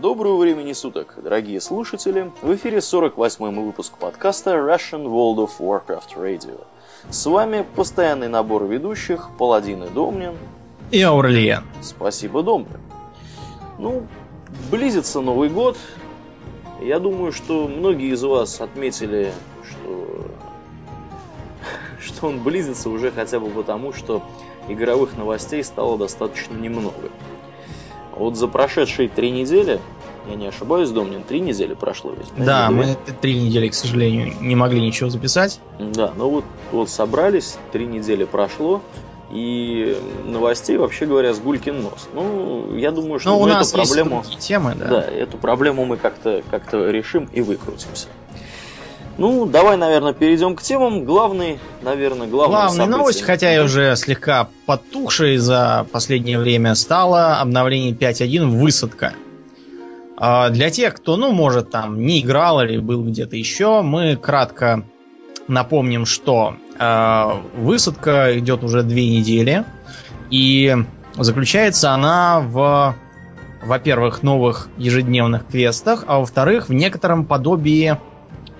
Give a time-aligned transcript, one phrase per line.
[0.00, 2.32] Доброго времени суток, дорогие слушатели!
[2.40, 6.64] В эфире 48-й выпуск подкаста Russian World of Warcraft Radio.
[7.10, 10.34] С вами постоянный набор ведущих Паладин и Домнин.
[10.90, 11.64] И Аурлиен.
[11.82, 12.80] Спасибо, Домнин.
[13.78, 14.06] Ну,
[14.70, 15.76] близится Новый год.
[16.80, 19.32] Я думаю, что многие из вас отметили,
[19.68, 20.26] что,
[22.00, 24.22] что он близится уже хотя бы потому, что
[24.68, 27.10] игровых новостей стало достаточно немного.
[28.16, 29.80] Вот за прошедшие три недели,
[30.28, 32.28] я не ошибаюсь, Домнин, три недели прошло ведь?
[32.44, 35.60] Да, мы три недели, к сожалению, не могли ничего записать.
[35.78, 38.82] Да, ну вот, вот собрались, три недели прошло,
[39.32, 42.08] и новостей, вообще говоря, с гулькин нос.
[42.12, 44.22] Ну, я думаю, что ну, у мы нас эту проблему...
[44.38, 44.88] темы, да.
[44.88, 48.08] Да, эту проблему мы как-то как решим и выкрутимся.
[49.18, 51.04] Ну, давай, наверное, перейдем к темам.
[51.04, 57.92] Главный, наверное, главный Главная новость, хотя и уже слегка потухшей за последнее время, стало обновление
[57.92, 59.12] 5.1 «Высадка».
[60.16, 64.84] А для тех, кто, ну, может, там не играл или был где-то еще, мы кратко
[65.48, 69.64] напомним, что э, высадка идет уже две недели,
[70.30, 70.76] и
[71.16, 72.94] заключается она в,
[73.64, 77.98] во-первых, новых ежедневных квестах, а во-вторых, в некотором подобии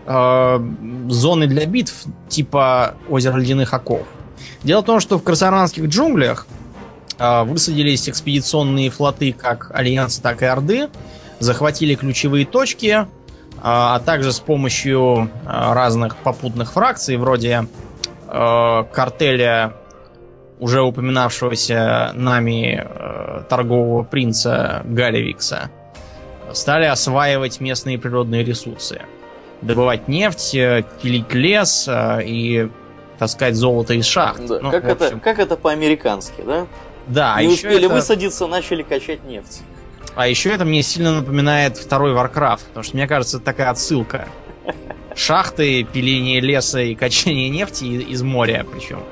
[0.07, 0.61] э,
[1.09, 4.07] зоны для битв типа озера ледяных оков.
[4.63, 6.47] Дело в том, что в красаранских джунглях
[7.19, 10.89] э, высадились экспедиционные флоты как Альянса, так и Орды,
[11.39, 13.07] захватили ключевые точки, э,
[13.61, 17.67] а также с помощью э, разных попутных фракций, вроде
[18.29, 19.75] э, картеля
[20.61, 25.71] уже упоминавшегося нами э, торгового принца Галевикса,
[26.53, 29.03] стали осваивать местные природные ресурсы
[29.63, 32.69] добывать нефть, э, пилить лес э, и
[33.19, 34.45] таскать золото из шахт.
[34.47, 35.07] Да, ну, как, общем...
[35.07, 36.67] это, как это по-американски, да?
[37.07, 37.41] Да.
[37.41, 37.95] Не успели это...
[37.95, 39.63] высадиться, начали качать нефть.
[40.15, 44.29] А еще это мне сильно напоминает второй Warcraft, потому что мне кажется, это такая отсылка.
[45.15, 49.03] Шахты, пиление леса и качание нефти из моря, причем.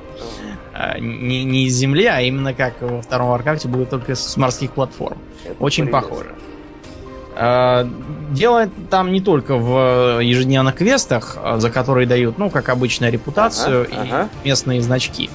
[0.73, 4.71] А, не, не из земли, а именно как во втором Warcraft будет только с морских
[4.71, 5.17] платформ.
[5.43, 6.09] Это Очень прелесть.
[6.09, 6.29] похоже.
[7.43, 7.89] А,
[8.29, 13.87] дело там не только в ежедневных квестах, а, за которые дают, ну, как обычно, репутацию
[13.91, 14.29] ага, и ага.
[14.43, 15.27] местные значки.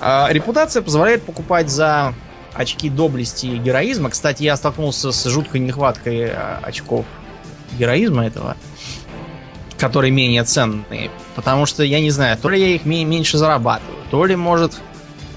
[0.00, 2.12] А, репутация позволяет покупать за
[2.54, 4.10] очки доблести и героизма.
[4.10, 7.06] Кстати, я столкнулся с жуткой нехваткой очков
[7.78, 8.56] героизма этого,
[9.78, 11.08] которые менее ценные.
[11.36, 14.72] Потому что, я не знаю, то ли я их меньше зарабатываю, то ли, может,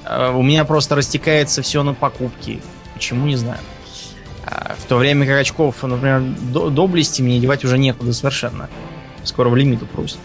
[0.10, 2.60] у меня просто растекается все на покупки.
[2.96, 3.60] Почему, не знаю.
[4.92, 6.22] То время как очков, например,
[6.52, 8.70] доблести мне девать уже некуда совершенно.
[9.24, 10.20] Скоро в лимит упрусит.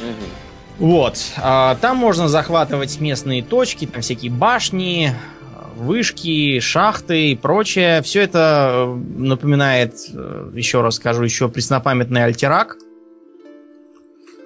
[0.00, 0.86] Угу.
[0.86, 1.18] Вот.
[1.38, 5.10] А, там можно захватывать местные точки, там всякие башни,
[5.74, 8.00] вышки, шахты и прочее.
[8.02, 12.76] Все это э, напоминает, э, еще раз скажу, еще преснопамятный альтерак.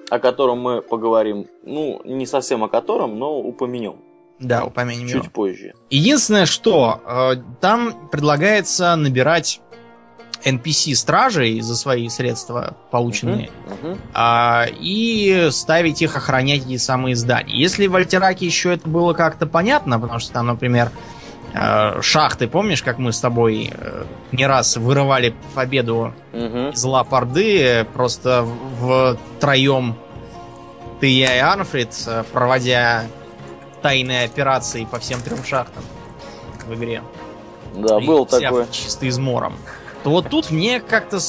[0.09, 1.45] О котором мы поговорим.
[1.61, 3.97] Ну, не совсем о котором, но упомянем.
[4.41, 5.31] Да, упомянем Чуть его.
[5.31, 5.73] позже.
[5.89, 9.61] Единственное, что э, там предлагается набирать
[10.43, 13.99] NPC-стражей за свои средства полученные uh-huh, uh-huh.
[14.13, 17.55] А, и ставить их охранять эти самые здания.
[17.55, 20.91] Если в Альтераке еще это было как-то понятно, потому что там, например,
[21.53, 26.73] э, шахты, помнишь, как мы с тобой э, не раз вырывали победу uh-huh.
[26.73, 29.95] из лап Орды, просто в троем
[30.99, 31.89] ты, я и Арнфрид,
[32.31, 33.05] проводя
[33.81, 35.83] тайные операции по всем трем шахтам
[36.67, 37.01] в игре.
[37.75, 38.65] Да, и был такой.
[38.71, 39.55] Чисто измором.
[40.03, 41.19] То вот тут мне как-то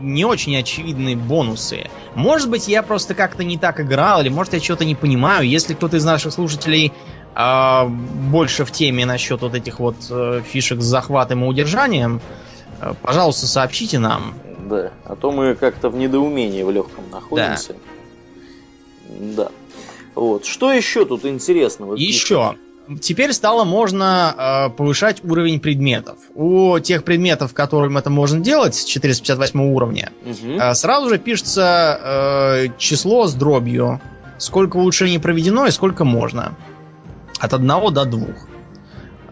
[0.00, 1.90] не очень очевидные бонусы.
[2.14, 5.48] Может быть, я просто как-то не так играл, или может я что-то не понимаю.
[5.48, 6.92] Если кто-то из наших слушателей
[7.34, 12.20] э, больше в теме насчет вот этих вот э, фишек с захватом и удержанием,
[12.80, 14.34] э, пожалуйста, сообщите нам.
[14.68, 17.74] Да, а то мы как-то в недоумении в легком находимся.
[19.08, 19.44] Да.
[19.44, 19.50] да.
[20.14, 20.44] Вот.
[20.44, 21.94] Что еще тут интересного?
[21.94, 22.56] Еще.
[23.00, 26.18] Теперь стало можно э, повышать уровень предметов.
[26.34, 30.58] У тех предметов, которым это можно делать с 458 уровня, угу.
[30.60, 34.00] э, сразу же пишется э, число с дробью,
[34.38, 36.56] сколько улучшений проведено и сколько можно.
[37.38, 38.26] От 1 до 2.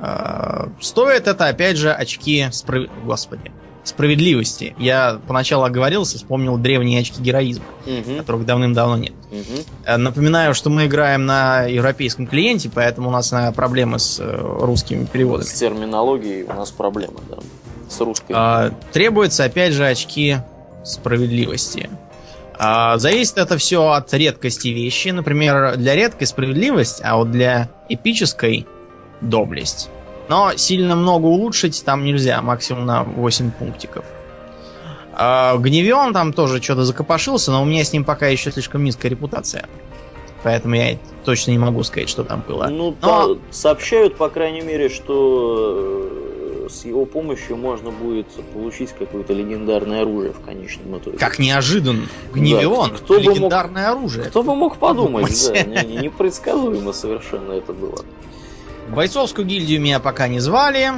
[0.00, 2.84] Э, стоит это, опять же, очки справ...
[3.04, 3.50] Господи
[3.88, 4.74] справедливости.
[4.78, 8.18] Я поначалу оговорился, вспомнил древние очки героизма, угу.
[8.18, 9.12] которых давным-давно нет.
[9.30, 9.98] Угу.
[9.98, 15.04] Напоминаю, что мы играем на европейском клиенте, поэтому у нас наверное, проблемы с э, русскими
[15.04, 15.46] переводами.
[15.46, 17.38] С терминологией у нас проблемы, да.
[17.88, 18.32] С русской.
[18.34, 20.36] А, требуется, опять же, очки
[20.84, 21.88] справедливости.
[22.58, 25.08] А, зависит это все от редкости вещи.
[25.08, 28.66] Например, для редкой справедливость, а вот для эпической
[29.20, 29.90] доблесть.
[30.28, 34.04] Но сильно много улучшить там нельзя, максимум на 8 пунктиков.
[35.14, 39.10] А, Гневион там тоже что-то закопошился, но у меня с ним пока еще слишком низкая
[39.10, 39.66] репутация.
[40.44, 42.68] Поэтому я точно не могу сказать, что там было.
[42.68, 46.08] Ну, Но- та- сообщают, по крайней мере, что
[46.66, 51.18] э, с его помощью можно будет получить какое-то легендарное оружие в конечном итоге.
[51.18, 52.06] Как неожиданно.
[52.32, 52.90] Гневион.
[52.90, 54.26] Да, кто бы мог- легендарное оружие.
[54.26, 58.04] Кто бы мог подумать, да, непредсказуемо совершенно это было.
[58.88, 60.92] В бойцовскую гильдию меня пока не звали.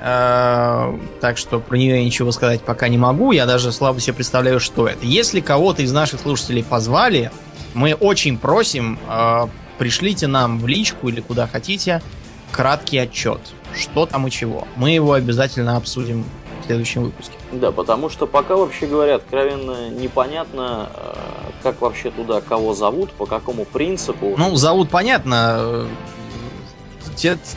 [0.00, 3.32] э, Так что про нее я ничего сказать пока не могу.
[3.32, 5.06] Я даже слабо себе представляю, что это.
[5.06, 7.30] Если кого-то из наших слушателей позвали,
[7.74, 9.46] мы очень просим, э,
[9.78, 12.02] пришлите нам в личку или куда хотите
[12.50, 13.40] краткий отчет.
[13.74, 14.66] Что там и чего.
[14.76, 16.24] Мы его обязательно обсудим
[16.62, 17.34] в следующем выпуске.
[17.52, 21.14] Да, потому что пока, вообще говоря, откровенно непонятно, э,
[21.62, 24.34] как вообще туда кого зовут, по какому принципу.
[24.36, 25.86] Ну, зовут понятно.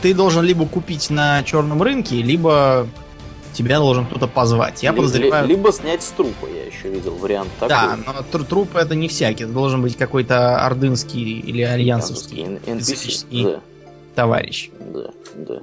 [0.02, 2.86] Ты должен либо купить на черном рынке, либо
[3.52, 4.82] тебя должен кто-то позвать.
[4.82, 5.46] Я Ли- подозреваю...
[5.46, 7.68] ли- Либо снять с трупа, я еще видел вариант такой.
[7.68, 9.44] Да, но тру- труп это не всякий.
[9.44, 13.60] Это должен быть какой-то ордынский или альянсовский специфический Да,
[14.14, 14.70] товарищ.
[14.80, 15.60] да, да.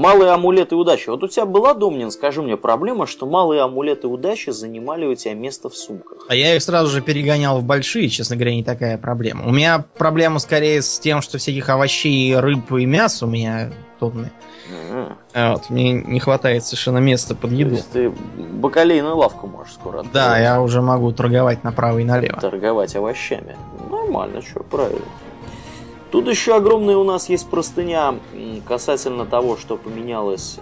[0.00, 1.10] Малые амулеты удачи.
[1.10, 5.34] Вот у тебя была, Домнин, скажи мне, проблема, что малые амулеты удачи занимали у тебя
[5.34, 6.24] место в сумках.
[6.26, 9.46] А я их сразу же перегонял в большие, честно говоря, не такая проблема.
[9.46, 14.30] У меня проблема скорее с тем, что всяких овощей, рыб и мяса у меня тонны.
[14.90, 15.16] Ага.
[15.34, 17.74] А Вот, мне не хватает совершенно места под То еду.
[17.74, 20.42] есть ты бакалейную лавку можешь скоро Да, открывать.
[20.42, 22.40] я уже могу торговать направо и налево.
[22.40, 23.54] торговать овощами.
[23.90, 25.04] Нормально, что, правильно.
[26.10, 28.16] Тут еще огромная у нас есть простыня
[28.66, 30.58] касательно того, что поменялось,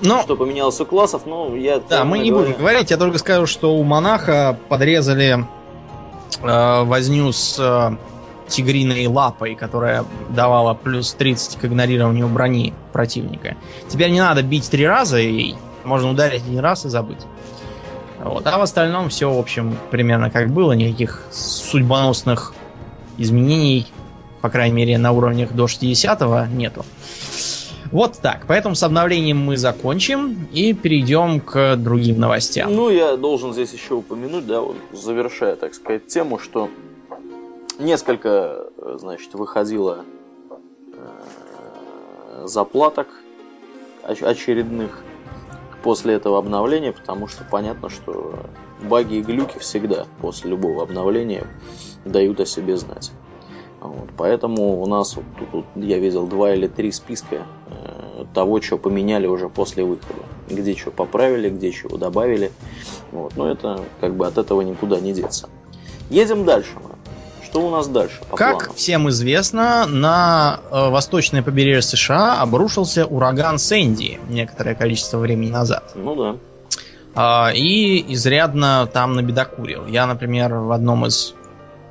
[0.00, 1.80] Но, что поменялось у классов, но я...
[1.80, 5.46] Да, мы не говоря, будем говорить, я только скажу, что у монаха подрезали
[6.42, 7.96] э, возню с э,
[8.48, 13.56] тигриной лапой, которая давала плюс 30 к игнорированию брони противника.
[13.88, 17.20] Теперь не надо бить три раза ей, можно ударить один раз и забыть.
[18.20, 18.46] Вот.
[18.46, 22.54] А в остальном все, в общем, примерно как было, никаких судьбоносных
[23.18, 23.86] изменений,
[24.40, 26.84] по крайней мере, на уровнях до 60-го нету.
[27.90, 28.46] Вот так.
[28.48, 32.74] Поэтому с обновлением мы закончим и перейдем к другим новостям.
[32.74, 36.68] Ну, я должен здесь еще упомянуть, да, вот, завершая, так сказать, тему, что
[37.78, 40.04] несколько, э, значит, выходило
[40.92, 43.06] э, заплаток
[44.02, 45.02] оч- очередных
[45.82, 48.34] после этого обновления, потому что понятно, что
[48.84, 51.46] баги и глюки всегда после любого обновления
[52.04, 53.10] дают о себе знать.
[53.80, 58.62] Вот, поэтому у нас вот тут вот я видел два или три списка э, того,
[58.62, 60.20] что поменяли уже после выхода.
[60.48, 62.50] Где что поправили, где чего добавили.
[63.12, 65.48] Вот, но это как бы от этого никуда не деться.
[66.08, 66.94] Едем дальше мы.
[67.44, 68.72] Что у нас дальше по Как плану?
[68.74, 75.92] всем известно, на э, восточное побережье США обрушился ураган Сэнди некоторое количество времени назад.
[75.94, 76.36] Ну да.
[77.14, 79.86] А, и изрядно там набедокурил.
[79.86, 81.34] Я, например, в одном из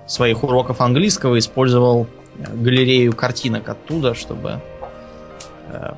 [0.06, 4.60] своих уроков английского использовал э, галерею картинок оттуда, чтобы
[5.70, 5.94] э,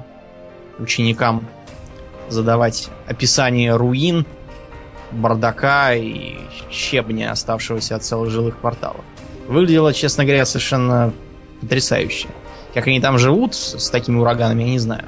[0.77, 1.47] ученикам
[2.29, 4.27] задавать описание руин,
[5.11, 6.37] бардака и
[6.69, 9.03] щебня, оставшегося от целых жилых кварталов.
[9.47, 11.13] Выглядело, честно говоря, совершенно
[11.61, 12.27] потрясающе.
[12.75, 15.05] Как они там живут с, с такими ураганами, я не знаю.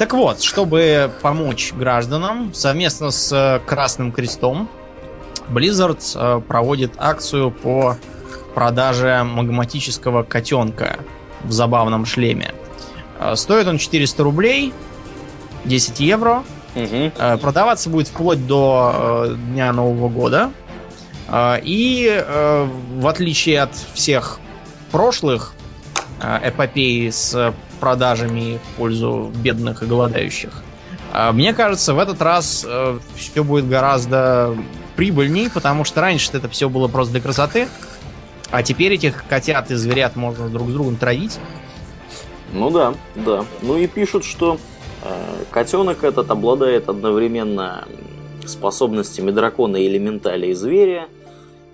[0.00, 4.66] Так вот, чтобы помочь гражданам, совместно с э, Красным Крестом,
[5.50, 7.98] Blizzard э, проводит акцию по
[8.54, 11.00] продаже магматического котенка
[11.44, 12.54] в забавном шлеме.
[13.18, 14.72] Э, Стоит он 400 рублей,
[15.66, 16.44] 10 евро.
[16.74, 20.50] Э, Продаваться будет вплоть до Дня Нового года.
[21.30, 24.40] И в отличие от всех
[24.92, 25.52] прошлых
[26.20, 30.62] э, эпопей с продажами в пользу бедных и голодающих,
[31.12, 32.66] э, мне кажется, в этот раз
[33.16, 34.56] все будет гораздо
[34.96, 37.68] прибыльней, потому что раньше это все было просто для красоты,
[38.50, 41.38] а теперь этих котят и зверят можно друг с другом травить.
[42.52, 43.44] Ну да, да.
[43.62, 44.58] Ну и пишут, что
[45.02, 47.84] э, котенок этот обладает одновременно
[48.44, 51.08] способностями дракона и элементали и зверя.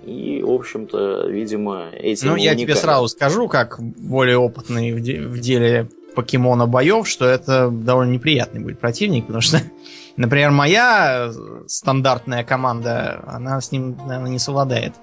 [0.07, 5.21] И, в общем-то, видимо, этим Ну, я тебе сразу скажу, как более опытный в, де-
[5.21, 9.61] в деле покемона боев, что это довольно неприятный будет противник, потому что,
[10.17, 11.33] например, моя
[11.67, 14.95] стандартная команда, она с ним, наверное, не совладает.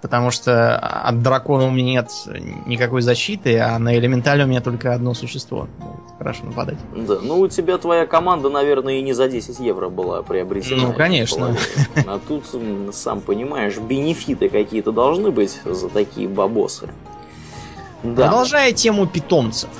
[0.00, 2.10] Потому что от дракона у меня нет
[2.66, 5.66] никакой защиты, а на элементале у меня только одно существо.
[5.78, 6.76] может Хорошо нападать.
[6.96, 10.88] Да, ну у тебя твоя команда, наверное, и не за 10 евро была приобретена.
[10.88, 11.56] Ну, конечно.
[12.06, 12.44] А тут,
[12.92, 16.88] сам понимаешь, бенефиты какие-то должны быть за такие бабосы.
[18.02, 18.24] Да.
[18.24, 19.70] Продолжая тему питомцев.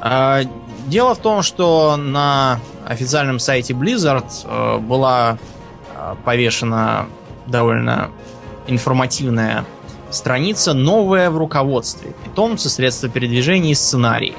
[0.00, 0.42] А,
[0.86, 5.38] дело в том, что на официальном сайте Blizzard э, была
[5.94, 7.06] э, повешена
[7.46, 8.10] довольно
[8.66, 9.64] информативная
[10.10, 12.12] страница «Новая в руководстве.
[12.24, 14.34] Питомцы, средства передвижения и сценарии».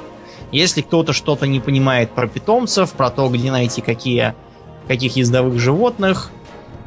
[0.52, 4.34] Если кто-то что-то не понимает про питомцев, про то, где найти какие,
[4.88, 6.32] каких ездовых животных,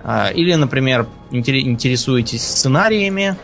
[0.03, 3.37] э, или, например, интересуетесь сценариями,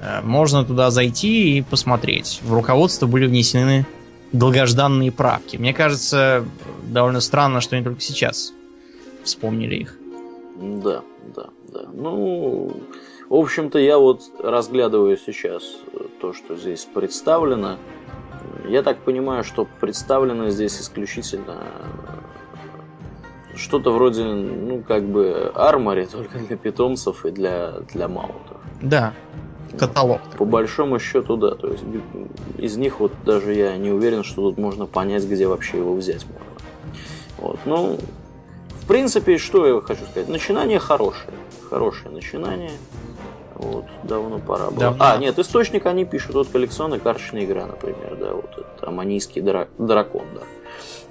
[0.00, 2.40] э, можно туда зайти и посмотреть.
[2.42, 3.86] В руководство были внесены
[4.32, 5.58] долгожданные правки.
[5.58, 6.44] Мне кажется,
[6.84, 8.52] довольно странно, что они только сейчас
[9.22, 9.98] вспомнили их.
[10.58, 11.02] Да,
[11.34, 11.88] да, да.
[11.92, 12.70] Ну,
[13.28, 15.62] в общем-то, я вот разглядываю сейчас
[16.20, 17.76] то, что здесь представлено.
[18.68, 21.64] Я так понимаю, что представлено здесь исключительно
[23.54, 28.58] что-то вроде, ну, как бы армори, только для питомцев и для, для маунтов.
[28.82, 29.14] Да,
[29.78, 30.20] каталог.
[30.38, 31.54] По большому счету, да.
[31.54, 31.84] То есть
[32.58, 36.26] из них вот даже я не уверен, что тут можно понять, где вообще его взять
[36.26, 36.46] можно.
[37.38, 37.98] Вот, ну,
[38.86, 40.28] в принципе, что я хочу сказать?
[40.28, 41.34] Начинание хорошее.
[41.68, 42.70] Хорошее начинание.
[43.56, 44.78] Вот, давно пора было.
[44.78, 45.04] Давно.
[45.04, 46.34] А, нет, источник они пишут.
[46.34, 50.42] Вот коллекционная карточная игра, например, да, вот это аманийский дра- дракон, да.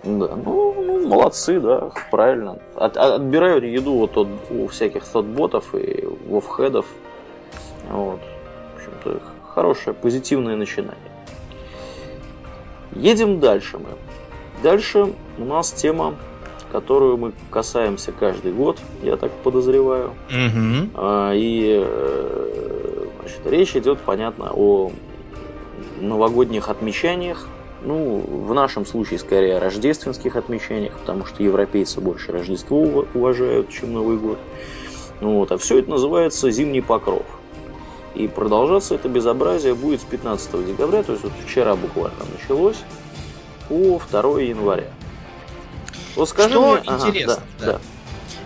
[0.03, 2.60] Да, ну, ну, молодцы, да, правильно.
[2.75, 6.86] От, отбирают еду вот от, у всяких сотботов и вовхедов.
[7.91, 8.22] Вот
[8.75, 9.20] общем-то,
[9.53, 10.96] хорошее, позитивное начинание.
[12.94, 13.89] Едем дальше мы.
[14.63, 16.15] Дальше у нас тема,
[16.75, 20.12] которую мы касаемся каждый год, я так подозреваю.
[20.29, 21.01] Угу.
[21.34, 24.91] И э, значит, речь идет, понятно, о
[26.01, 27.48] новогодних отмечаниях.
[27.82, 33.94] Ну, в нашем случае скорее о рождественских отмечаниях, потому что европейцы больше Рождество уважают, чем
[33.94, 34.38] Новый год.
[35.22, 37.25] Ну, вот, а все это называется зимний покров.
[38.15, 42.84] И продолжаться это безобразие будет с 15 декабря, то есть вот вчера буквально началось,
[43.70, 44.89] по 2 января.
[46.15, 46.95] Вот скажи что мне...
[46.95, 47.72] интересно, ага, да, да.
[47.74, 47.79] да.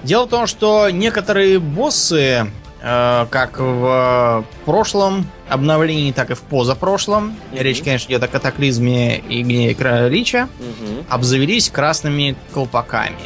[0.03, 2.49] Дело в том, что некоторые боссы,
[2.81, 7.61] э, как в прошлом обновлении, так и в позапрошлом, mm-hmm.
[7.61, 11.05] речь, конечно, идет о катаклизме и гневе Кралича, mm-hmm.
[11.09, 13.17] обзавелись красными колпаками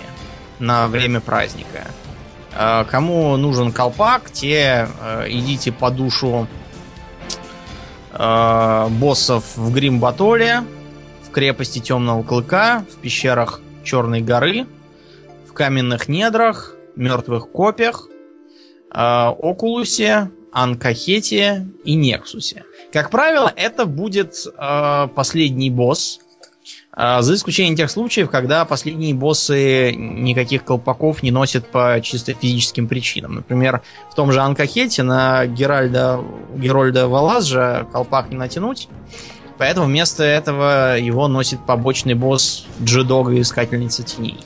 [0.59, 1.85] на время праздника.
[2.55, 6.47] Э, кому нужен колпак, те э, идите по душу
[8.11, 10.63] э, боссов в Гримбатоле,
[11.27, 14.65] в крепости Темного Клыка, в пещерах Черной горы,
[15.47, 18.07] в каменных недрах, мертвых копьях,
[18.89, 22.63] Окулусе, Анкахете и Нексусе.
[22.91, 24.35] Как правило, это будет
[25.15, 26.19] последний босс
[26.95, 32.87] а, за исключением тех случаев, когда последние боссы никаких колпаков не носят по чисто физическим
[32.87, 33.35] причинам.
[33.35, 36.23] Например, в том же Анкахете на Геральда,
[36.55, 38.89] Герольда Валазжа колпак не натянуть.
[39.57, 44.39] Поэтому вместо этого его носит побочный босс Джидога Искательница Теней.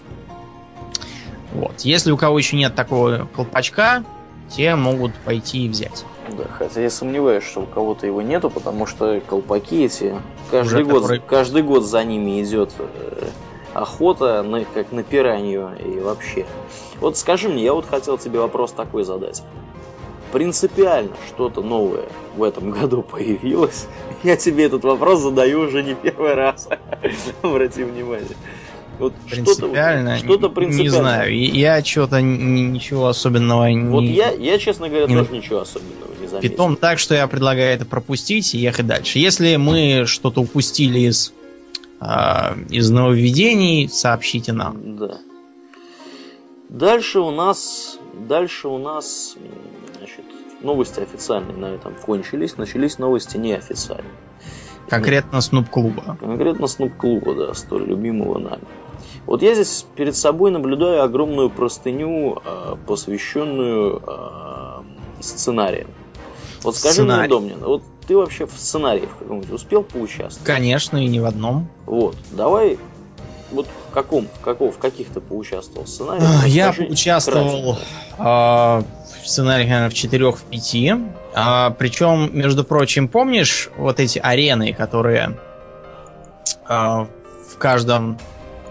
[1.53, 1.79] Вот.
[1.81, 4.03] Если у кого еще нет такого колпачка,
[4.49, 6.05] те могут пойти и взять.
[6.37, 10.15] Да, хотя я сомневаюсь, что у кого-то его нету, потому что колпаки эти
[10.51, 11.19] каждый год, который...
[11.25, 13.27] каждый год за ними идет э,
[13.73, 16.45] охота, на, как на пиранью и вообще.
[16.99, 19.43] Вот скажи мне, я вот хотел тебе вопрос такой задать.
[20.33, 23.87] Принципиально что-то новое в этом году появилось?
[24.23, 26.67] Я тебе этот вопрос задаю уже не первый раз.
[27.41, 28.35] Обрати внимание.
[28.99, 30.83] Вот принципиально, что-то, что принципиально.
[30.83, 33.89] Не знаю, я что-то ничего особенного не...
[33.89, 35.15] Вот я, я, честно говоря, не...
[35.15, 36.49] тоже ничего особенного не заметил.
[36.49, 39.19] Питом так, что я предлагаю это пропустить и ехать дальше.
[39.19, 41.31] Если мы что-то упустили из,
[42.01, 42.05] э,
[42.69, 44.97] из нововведений, сообщите нам.
[44.97, 45.19] Да.
[46.69, 49.35] Дальше у нас, дальше у нас,
[50.61, 54.13] новости официальные на этом кончились, начались новости неофициальные.
[54.89, 56.17] Конкретно Снуп-клуба.
[56.19, 58.63] Конкретно Снуп-клуба, да, столь любимого нами.
[59.25, 64.85] Вот я здесь перед собой наблюдаю огромную простыню, а, посвященную а,
[65.19, 65.89] сценариям.
[66.63, 67.19] Вот скажи Сценарий.
[67.19, 70.45] мне, Домнин, вот ты вообще в сценарии в каком-нибудь успел поучаствовать?
[70.45, 71.67] Конечно, и не в одном.
[71.85, 72.79] Вот, давай
[73.51, 76.47] вот в каком, в каком, в каких-то поучаствовал сценариях?
[76.47, 77.77] Я поучаствовал
[78.17, 78.83] э, в
[79.25, 80.93] сценариях, наверное, в четырех, в пяти.
[81.33, 85.37] А, причем, между прочим, помнишь вот эти арены, которые
[86.65, 87.07] а,
[87.49, 88.17] в каждом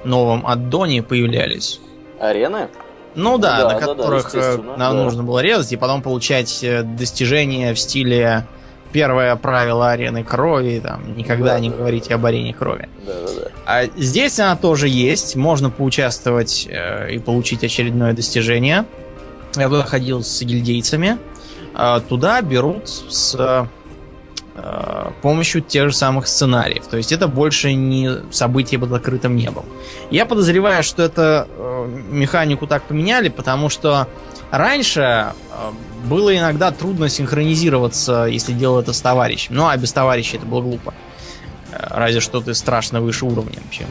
[0.05, 1.81] новом аддоне появлялись.
[2.21, 2.69] Арены?
[3.15, 5.03] Ну да, да на которых да, да, нам да.
[5.05, 8.47] нужно было резать и потом получать э, достижения в стиле
[8.93, 12.15] первое правило арены крови, там, никогда да, не да, говорите да.
[12.17, 12.89] об арене крови.
[13.07, 13.46] Да, да, да.
[13.67, 18.87] А здесь она тоже есть, можно поучаствовать э, и получить очередное достижение.
[19.57, 21.19] Я туда ходил с гильдейцами.
[21.75, 26.87] Э, туда берут с э, помощью тех же самых сценариев.
[26.87, 29.65] То есть это больше не событие под открытым небом.
[30.13, 34.07] Я подозреваю, что это э, механику так поменяли, потому что
[34.53, 35.33] раньше э,
[36.05, 39.57] было иногда трудно синхронизироваться, если делал это с товарищем.
[39.57, 40.95] Ну, а без товарища это было глупо.
[40.95, 41.06] Э,
[41.79, 43.87] разве что ты страшно выше уровнем, чем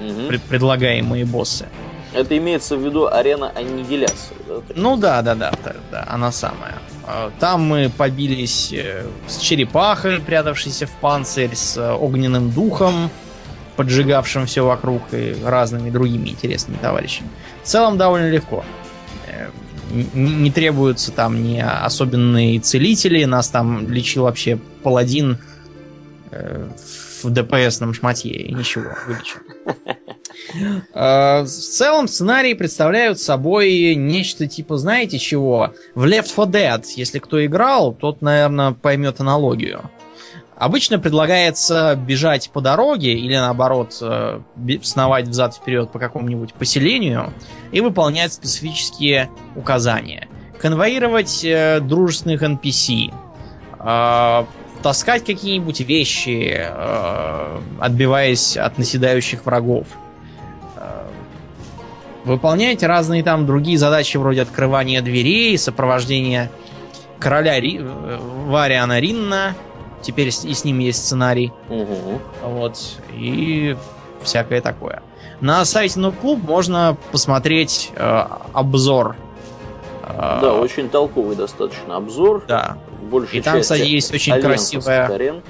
[0.00, 0.28] Мгм.
[0.28, 1.66] пред- предлагаемые боссы.
[2.12, 4.36] Это имеется в виду арена аннигиляции.
[4.46, 4.54] да?
[4.76, 6.74] Ну да, да, да, да, да, она самая.
[7.06, 13.10] А, Там мы побились э, с черепахой, прятавшейся в панцирь, с э, огненным духом,
[13.76, 17.28] поджигавшим все вокруг, и разными другими интересными товарищами.
[17.62, 18.64] В целом довольно легко.
[20.14, 25.38] Не требуются там ни особенные целители, нас там лечил вообще паладин
[27.22, 29.40] в ДПСном шматье, и ничего, вылечил.
[30.92, 35.72] Э, В целом сценарии представляют собой нечто типа, знаете чего?
[35.94, 39.90] В Left 4 Dead, если кто играл, тот, наверное, поймет аналогию.
[40.56, 44.40] Обычно предлагается бежать по дороге или наоборот э,
[44.82, 47.32] сновать взад-вперед по какому-нибудь поселению
[47.72, 50.28] и выполнять специфические указания.
[50.60, 53.12] Конвоировать э, дружественных NPC,
[53.80, 54.44] э,
[54.84, 59.86] таскать какие-нибудь вещи, э, отбиваясь от наседающих врагов.
[60.76, 61.06] Э,
[62.26, 66.50] Выполнять разные там другие задачи вроде открывания дверей, сопровождения
[67.18, 67.80] короля Ри...
[67.80, 69.54] э, Вариана Ринна.
[70.02, 71.50] Теперь с- и с ним есть сценарий.
[71.70, 72.20] Мгм.
[72.42, 72.78] Вот.
[73.14, 73.74] И
[74.22, 75.02] всякое такое.
[75.40, 79.16] На сайте Club можно посмотреть э, обзор.
[80.02, 82.44] Э, Да, очень толковый достаточно обзор.
[82.46, 82.76] да.
[83.14, 85.42] Большей И там, кстати, есть очень красивая арен.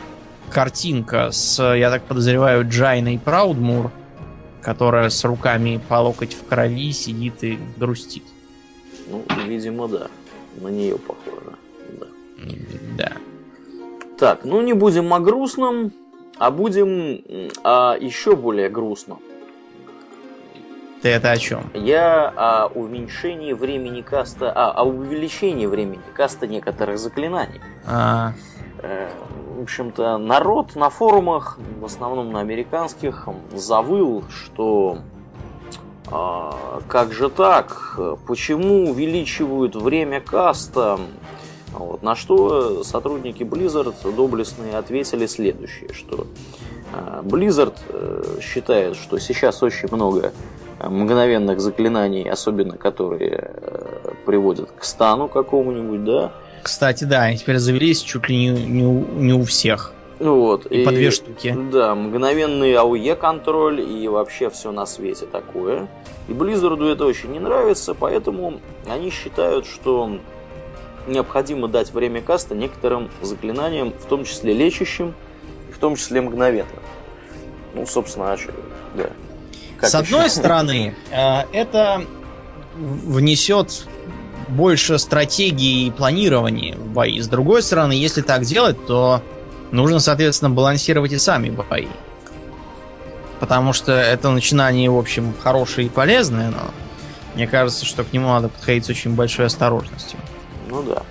[0.50, 3.90] картинка с, я так подозреваю, Джайной Праудмур,
[4.60, 8.24] которая с руками по локоть в крови сидит и грустит.
[9.08, 10.08] Ну, видимо, да.
[10.60, 11.56] На нее похоже.
[12.00, 12.06] Да.
[12.98, 13.12] Да.
[14.18, 15.90] Так, ну не будем о грустном,
[16.36, 17.22] а будем
[17.62, 19.20] о еще более грустном.
[21.04, 21.70] Ты это о чем?
[21.74, 27.60] Я о уменьшении времени каста, а, о увеличении времени каста некоторых заклинаний.
[27.86, 28.32] А,
[28.78, 29.10] Э,
[29.58, 34.98] В общем-то, народ на форумах, в основном на американских, завыл, что
[36.10, 40.98] а, как же так, почему увеличивают время каста?
[41.72, 46.26] Вот, на что сотрудники Blizzard доблестные ответили следующее, что
[46.94, 50.30] а, Blizzard э, считает, что сейчас очень много э,
[50.88, 56.32] мгновенных заклинаний, особенно которые э, приводят к стану какому-нибудь, да,
[56.64, 59.92] кстати, да, они теперь завелись чуть ли не, не у, не у всех.
[60.18, 61.54] Вот, И, по две штуки.
[61.70, 65.88] Да, мгновенный AOE контроль и вообще все на свете такое.
[66.26, 70.18] И Близзарду это очень не нравится, поэтому они считают, что
[71.06, 75.12] необходимо дать время каста некоторым заклинаниям, в том числе лечащим,
[75.68, 76.80] и в том числе мгновенным.
[77.74, 78.38] Ну, собственно, а
[78.94, 79.10] да.
[79.84, 80.16] Как С еще?
[80.16, 82.04] одной стороны, э, это
[82.74, 83.86] внесет
[84.48, 87.20] больше стратегии и планирования в бои.
[87.20, 89.22] С другой стороны, если так делать, то
[89.70, 91.88] нужно, соответственно, балансировать и сами бои.
[93.40, 96.70] Потому что это начинание, в общем, хорошее и полезное, но
[97.34, 100.18] мне кажется, что к нему надо подходить с очень большой осторожностью.
[100.68, 101.02] Ну да.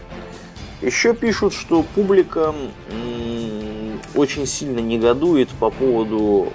[0.81, 2.53] Еще пишут, что публика
[4.15, 6.51] очень сильно негодует по поводу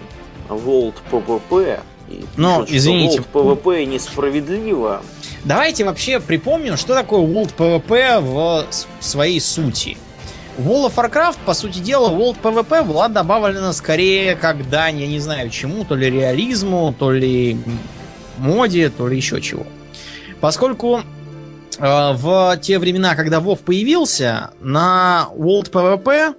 [0.49, 1.81] World PvP.
[2.11, 3.23] И Но, пишут, извините.
[3.23, 5.03] что World PvP несправедливо.
[5.45, 8.67] Давайте вообще припомним, что такое World PvP в
[9.01, 9.97] своей сути.
[10.57, 15.07] В World of Warcraft, по сути дела, World PvP была добавлена скорее как дань, я
[15.07, 17.59] не знаю чему, то ли реализму, то ли
[18.39, 19.67] моде, то ли еще чего.
[20.41, 21.01] Поскольку
[21.79, 26.35] э, в те времена, когда WoW появился, на World PvP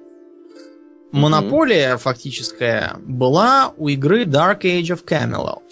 [1.11, 5.63] монополия фактическая была у игры Dark Age of Camelot.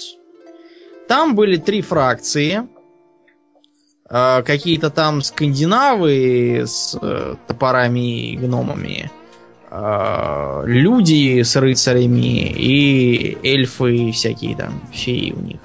[1.07, 2.67] Там были три фракции.
[4.09, 9.11] Э, Какие-то там скандинавы с э, топорами и гномами.
[9.69, 15.59] э, Люди с рыцарями и эльфы всякие там, феи у них.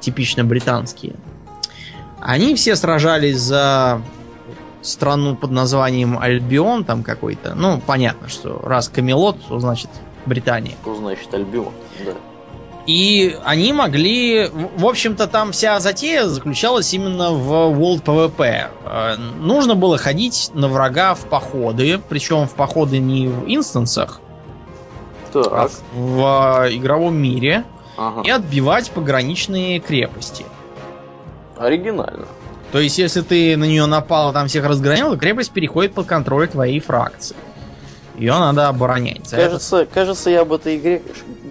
[0.00, 1.14] Типично британские.
[2.20, 4.00] Они все сражались за
[4.82, 7.54] страну под названием Альбион там какой-то.
[7.54, 9.90] Ну, понятно, что раз Камелот, то значит
[10.26, 10.74] Британия.
[10.82, 11.72] Что значит Альбион?
[12.04, 12.12] Да.
[12.86, 14.48] И они могли...
[14.76, 18.66] В общем-то, там вся затея заключалась именно в World PvP.
[18.84, 24.20] Э, Нужно было ходить на врага в походы, причем в походы не в инстансах,
[25.34, 25.70] а Так.
[25.94, 27.64] в э, игровом мире,
[27.96, 28.22] Ага.
[28.24, 30.44] и отбивать пограничные крепости.
[31.58, 32.26] Оригинально.
[32.72, 36.80] То есть, если ты на нее напал, там всех разгромил, крепость переходит под контроль твоей
[36.80, 37.36] фракции.
[38.16, 39.30] Ее надо оборонять.
[39.30, 39.94] Кажется, это...
[39.94, 41.02] кажется, я об этой игре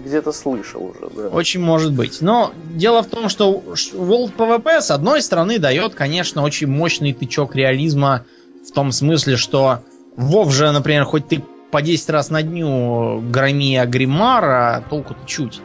[0.04, 1.10] где-то слышал уже.
[1.14, 1.28] Да.
[1.28, 2.20] Очень может быть.
[2.20, 7.54] Но дело в том, что World PvP с одной стороны дает, конечно, очень мощный тычок
[7.54, 8.24] реализма
[8.66, 9.80] в том смысле, что
[10.16, 15.60] Вов же, например, хоть ты по 10 раз на дню громи Агримара, толку-то чуть.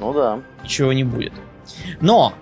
[0.00, 0.40] Ну да.
[0.62, 1.32] Ничего не будет.
[2.00, 2.34] Но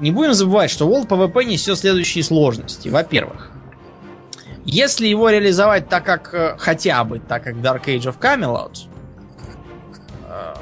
[0.00, 2.88] не будем забывать, что World PvP несет следующие сложности.
[2.88, 3.50] Во-первых,
[4.64, 8.86] если его реализовать так, как э, хотя бы, так как Dark Age of Camelot,
[10.28, 10.54] э,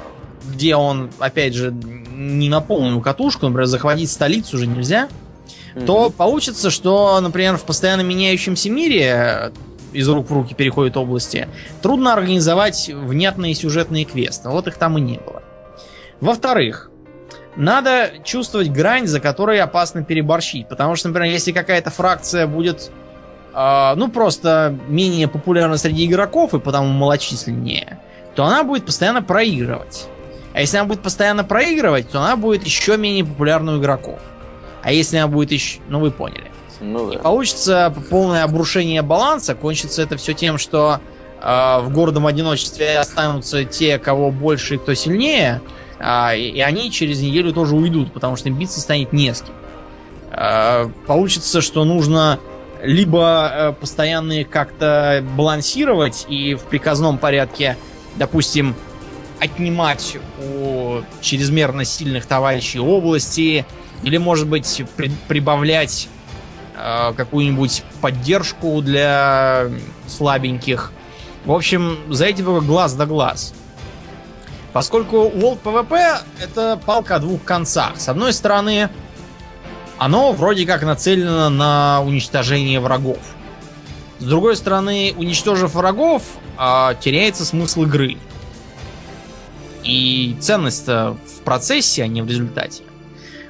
[0.53, 5.09] где он, опять же, не на полную катушку, например, захватить столицу уже нельзя,
[5.75, 5.85] mm-hmm.
[5.85, 9.51] то получится, что, например, в постоянно меняющемся мире
[9.93, 11.47] из рук в руки переходят области,
[11.81, 14.49] трудно организовать внятные сюжетные квесты.
[14.49, 15.43] Вот их там и не было.
[16.21, 16.91] Во-вторых,
[17.57, 20.67] надо чувствовать грань, за которой опасно переборщить.
[20.67, 22.91] Потому что, например, если какая-то фракция будет,
[23.53, 27.99] э, ну, просто менее популярна среди игроков и потому малочисленнее,
[28.35, 30.07] то она будет постоянно проигрывать.
[30.53, 34.19] А если она будет постоянно проигрывать, то она будет еще менее популярна у игроков.
[34.83, 35.79] А если она будет еще...
[35.89, 36.51] Ну, вы поняли.
[36.79, 37.15] Ну, да.
[37.15, 39.55] И получится полное обрушение баланса.
[39.55, 40.99] Кончится это все тем, что
[41.41, 45.61] э, в гордом одиночестве останутся те, кого больше и кто сильнее.
[45.99, 49.55] Э, и они через неделю тоже уйдут, потому что им биться станет не с кем.
[50.31, 52.39] Э, получится, что нужно
[52.83, 57.77] либо э, постоянно как-то балансировать и в приказном порядке,
[58.15, 58.75] допустим,
[59.39, 63.65] отнимать у чрезмерно сильных товарищей области,
[64.03, 66.07] или, может быть, при прибавлять
[66.79, 69.65] Э, какую-нибудь поддержку для
[70.05, 70.91] слабеньких.
[71.43, 73.55] В общем, за этим глаз да глаз.
[74.73, 77.99] Поскольку World PvP это палка о двух концах.
[77.99, 78.89] С одной стороны,
[79.97, 83.19] оно вроде как нацелено на уничтожение врагов.
[84.19, 86.23] С другой стороны, уничтожив врагов,
[86.57, 88.17] а, теряется смысл игры.
[89.83, 92.83] И ценность-то в процессе, а не в результате.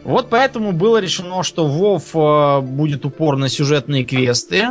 [0.04, 4.70] Вот поэтому было решено, что Вов э, будет упор на сюжетные квесты,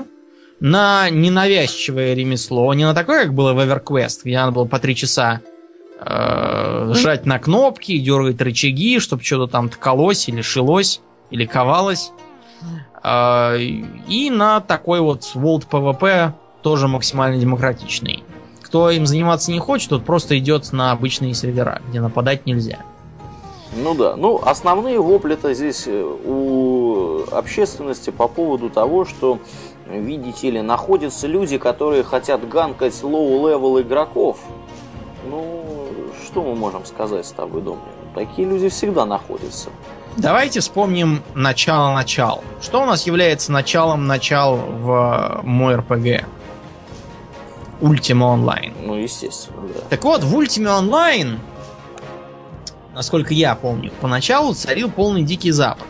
[0.61, 4.97] на ненавязчивое ремесло, не на такое, как было в EverQuest, где надо было по три
[4.97, 5.43] часа
[5.99, 12.13] э, жать на кнопки, дергать рычаги, чтобы что-то там ткалось или шилось, или ковалось.
[13.03, 16.33] Э, и на такой вот World PvP
[16.63, 18.25] тоже максимально демократичный.
[18.63, 22.79] Кто им заниматься не хочет, тот просто идет на обычные сервера, где нападать нельзя.
[23.77, 29.39] Ну да, ну основные вопли-то здесь э, у общественности по поводу того, что,
[29.87, 34.39] видите ли, находятся люди, которые хотят ганкать low-level игроков.
[35.29, 35.76] Ну,
[36.27, 37.83] что мы можем сказать с тобой, Домнин?
[38.15, 39.71] Такие люди всегда находятся.
[40.17, 42.43] Давайте вспомним начало-начал.
[42.61, 46.27] Что у нас является началом начал в MMORPG?
[47.81, 48.73] Ultima Online.
[48.83, 49.81] Ну, естественно, да.
[49.91, 51.39] Так вот, в Ultima Online
[52.97, 55.87] насколько я помню, поначалу царил полный дикий запад.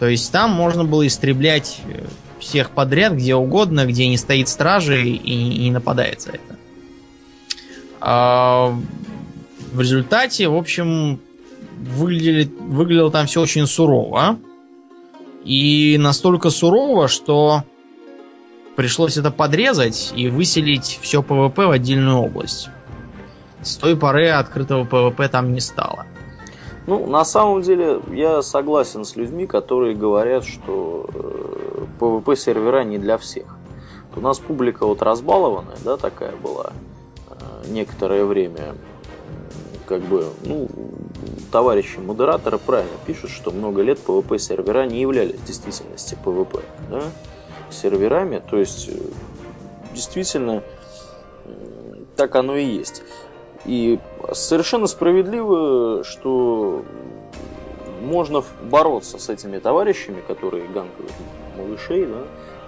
[0.00, 2.06] То есть там можно было истреблять э,
[2.40, 6.56] всех подряд, где угодно, где не стоит стражи и не нападает за это.
[8.00, 8.74] А
[9.72, 11.18] в результате, в общем,
[11.78, 14.38] выглядели, выглядело там все очень сурово.
[15.44, 17.64] И настолько сурово, что
[18.76, 22.68] пришлось это подрезать и выселить все PvP в отдельную область.
[23.60, 26.06] С той поры открытого PvP там не стало.
[26.86, 32.98] Ну, на самом деле, я согласен с людьми, которые говорят, что э, PvP сервера не
[32.98, 33.56] для всех.
[34.16, 36.72] У нас публика вот разбалованная, да, такая была
[37.30, 38.74] э, некоторое время.
[39.92, 40.70] Как бы, ну,
[41.50, 47.02] товарищи модераторы правильно пишут, что много лет PvP сервера не являлись в действительности PvP, да,
[47.70, 48.40] серверами.
[48.50, 48.92] То есть, э,
[49.92, 50.62] действительно,
[52.16, 53.02] так оно и есть.
[53.66, 53.98] И
[54.32, 56.86] совершенно справедливо, что
[58.00, 61.12] можно бороться с этими товарищами, которые ганкают
[61.58, 62.22] малышей, да?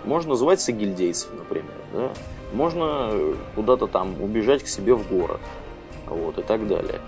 [0.05, 2.11] можно звать гильдейцев, например, да?
[2.53, 3.11] можно
[3.55, 5.41] куда-то там убежать к себе в город,
[6.15, 7.01] вот, и так далее.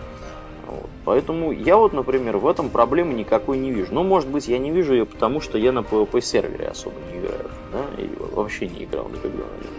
[0.67, 0.91] Вот.
[1.05, 3.95] Поэтому я вот, например, в этом проблемы никакой не вижу.
[3.95, 7.19] Ну, может быть, я не вижу ее, потому что я на PvP сервере особо не
[7.21, 9.75] играю, да, и вообще не играл никогда на нем.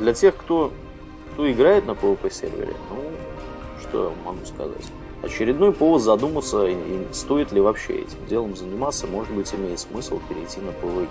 [0.00, 0.72] Для тех, кто
[1.38, 3.00] кто играет на PvP сервере, ну,
[3.80, 4.84] что я могу сказать.
[5.22, 6.68] Очередной повод задуматься,
[7.12, 11.06] стоит ли вообще этим делом заниматься, может быть, имеет смысл перейти на PvE.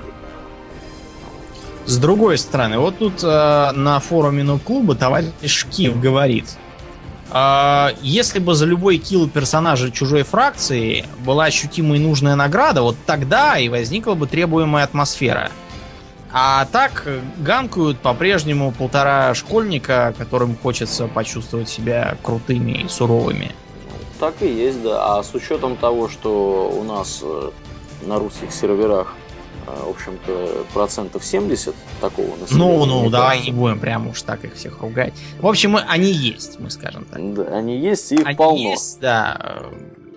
[1.88, 6.46] С другой стороны, вот тут э, на форуме ну клуба товарищ Кив говорит,
[7.30, 12.98] А, если бы за любой килл персонажа чужой фракции была ощутимая и нужная награда, вот
[13.06, 15.50] тогда и возникла бы требуемая атмосфера.
[16.32, 23.54] А так э, ганкают по-прежнему полтора школьника, которым хочется почувствовать себя крутыми и суровыми.
[24.20, 25.18] Так и есть, да.
[25.18, 27.50] А с учетом того, что у нас э,
[28.06, 29.16] на русских серверах
[29.68, 32.56] в общем-то, процентов 70 такого населения.
[32.56, 35.14] Ну, ну, давай не будем прям уж так их всех ругать.
[35.40, 37.34] В общем, они есть, мы скажем так.
[37.34, 38.58] Да, они есть, и их они полно.
[38.58, 39.64] есть, да.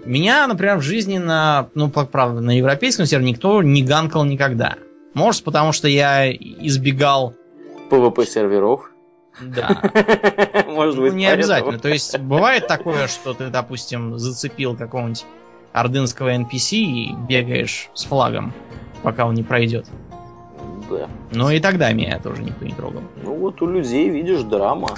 [0.05, 4.77] Меня, например, в жизни на, ну, правда, на европейском сервере никто не ганкал никогда.
[5.15, 7.35] Может, потому что я избегал...
[7.91, 8.91] PvP серверов.
[9.41, 9.83] Да.
[10.67, 11.79] Может быть, ну, не обязательно.
[11.79, 15.25] То есть, бывает такое, что ты, допустим, зацепил какого-нибудь
[15.73, 18.55] ордынского NPC и бегаешь с флагом
[19.03, 19.87] пока он не пройдет.
[20.91, 21.09] Да.
[21.31, 23.03] Но и тогда меня тоже никто не трогал.
[23.23, 24.89] Ну вот у людей, видишь, драма.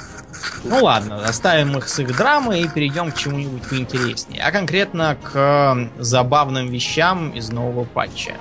[0.64, 4.42] Ну ладно, оставим их с их драмой и перейдем к чему-нибудь поинтереснее.
[4.42, 8.34] А конкретно к забавным вещам из нового патча.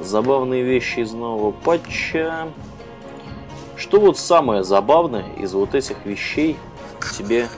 [0.00, 2.48] Забавные вещи из нового патча.
[3.76, 6.56] Что вот самое забавное из вот этих вещей
[7.18, 7.48] тебе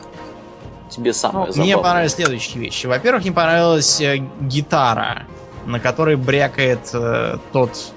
[0.89, 1.75] тебе самое ну, забавное?
[1.75, 2.87] Мне понравились следующие вещи.
[2.87, 5.27] Во-первых, мне понравилась э, гитара
[5.67, 7.93] на которой брякает э, тот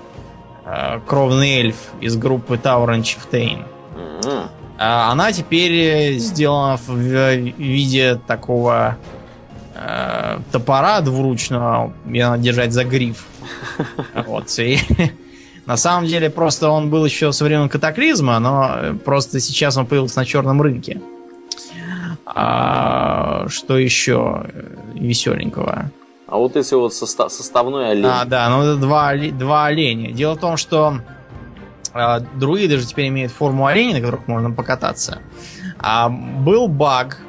[0.65, 2.57] э, кровный эльф из группы.
[2.57, 4.47] Mm-hmm.
[4.77, 8.97] А она теперь сделана в виде такого
[9.73, 13.25] э, топора двуручного, где надо держать за гриф.
[14.27, 14.79] Вот, и
[15.65, 20.19] на самом деле просто он был еще со времен катаклизма, но просто сейчас он появился
[20.19, 21.01] на черном рынке.
[22.25, 24.45] А, что еще
[24.93, 25.91] веселенького?
[26.27, 28.05] А вот эти вот состав, составной олень.
[28.05, 30.11] А, да, ну это два, два оленя.
[30.11, 31.01] Дело в том, что
[31.93, 35.19] э, друиды же теперь имеют форму оленей, на которых можно покататься.
[35.77, 37.19] А был баг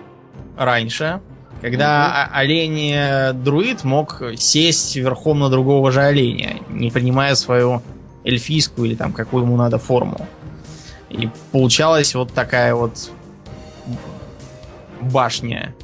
[0.57, 1.21] раньше,
[1.61, 2.39] когда mm-hmm.
[2.39, 7.83] олень-друид мог сесть верхом на другого же оленя, не принимая свою
[8.25, 10.27] эльфийскую или там какую ему надо форму.
[11.11, 13.11] И получалась вот такая вот
[15.01, 15.75] башня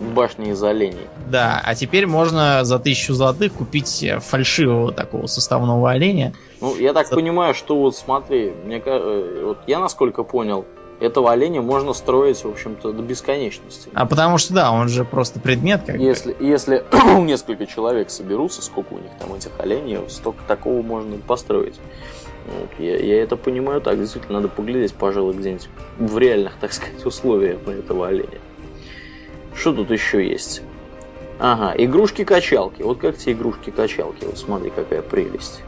[0.00, 1.06] башни из оленей.
[1.28, 6.32] Да, а теперь можно за тысячу золотых купить фальшивого такого составного оленя.
[6.60, 7.14] Ну, я так за...
[7.14, 10.64] понимаю, что вот смотри, мне, э, вот я насколько понял,
[11.00, 13.90] этого оленя можно строить, в общем-то, до бесконечности.
[13.94, 16.44] А потому что, да, он же просто предмет, как если, бы.
[16.44, 16.84] Если
[17.20, 21.80] несколько человек соберутся, сколько у них там этих оленей, столько такого можно построить.
[22.46, 27.04] Вот, я, я это понимаю так, действительно, надо поглядеть, пожалуй, где-нибудь в реальных, так сказать,
[27.04, 28.38] условиях на этого оленя.
[29.54, 30.62] Что тут еще есть?
[31.38, 32.82] Ага, игрушки-качалки.
[32.82, 34.24] Вот как те игрушки-качалки.
[34.24, 35.62] Вот смотри, какая прелесть.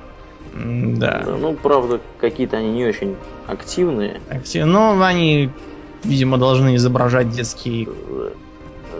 [0.55, 1.23] Да.
[1.25, 1.37] да.
[1.37, 3.17] Ну, правда, какие-то они не очень
[3.47, 4.21] активные.
[4.29, 4.67] Актив...
[4.67, 5.51] Ну, они,
[6.05, 7.89] видимо, должны изображать детские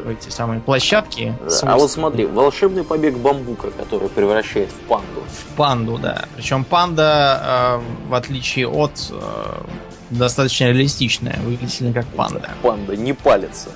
[0.09, 1.35] эти самые площадки.
[1.47, 1.73] Да.
[1.73, 5.23] А вот смотри, волшебный побег бамбука, который превращает в панду.
[5.29, 6.25] В панду, да.
[6.37, 9.63] Причем панда, э, в отличие от, э,
[10.11, 12.51] достаточно реалистичная, выглядит как панда.
[12.63, 13.71] Панда не палится.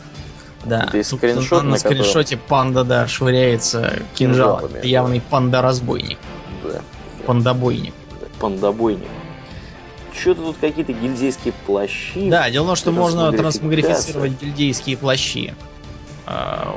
[0.66, 0.88] Да.
[1.02, 2.48] Скриншот, на, на скриншоте котором...
[2.48, 4.66] панда, да, швыряется кинжалом.
[4.74, 6.18] Это явный панда-разбойник.
[6.64, 6.80] Да.
[7.24, 7.94] Пандабойник.
[8.40, 9.08] Пандабойник.
[10.18, 12.28] Что-то тут какие-то гильдейские плащи.
[12.28, 15.54] Да, дело в том, что можно трансмагрифицировать гильдейские плащи.
[16.26, 16.74] А,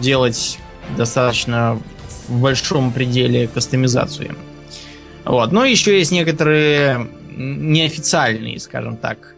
[0.00, 0.58] делать
[0.96, 1.80] достаточно
[2.28, 4.34] в большом пределе кастомизацию.
[5.24, 5.52] Вот.
[5.52, 9.35] Но еще есть некоторые неофициальные, скажем так,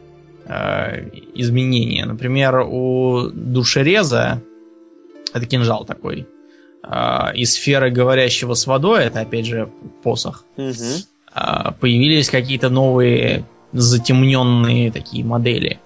[0.48, 2.06] Э, изменения.
[2.06, 4.42] Например, у душереза,
[5.34, 6.26] это кинжал такой,
[6.82, 9.68] э, из сферы говорящего с водой, это опять же
[10.02, 10.72] посох, угу.
[11.34, 15.80] э, появились какие-то новые затемненные такие модели.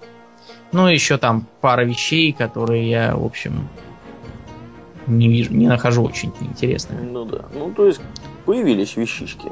[0.71, 3.67] Ну, еще там пара вещей, которые я, в общем,
[5.07, 7.01] не вижу, не нахожу очень интересными.
[7.11, 7.41] Ну да.
[7.53, 7.99] Ну, то есть
[8.45, 9.51] появились вещички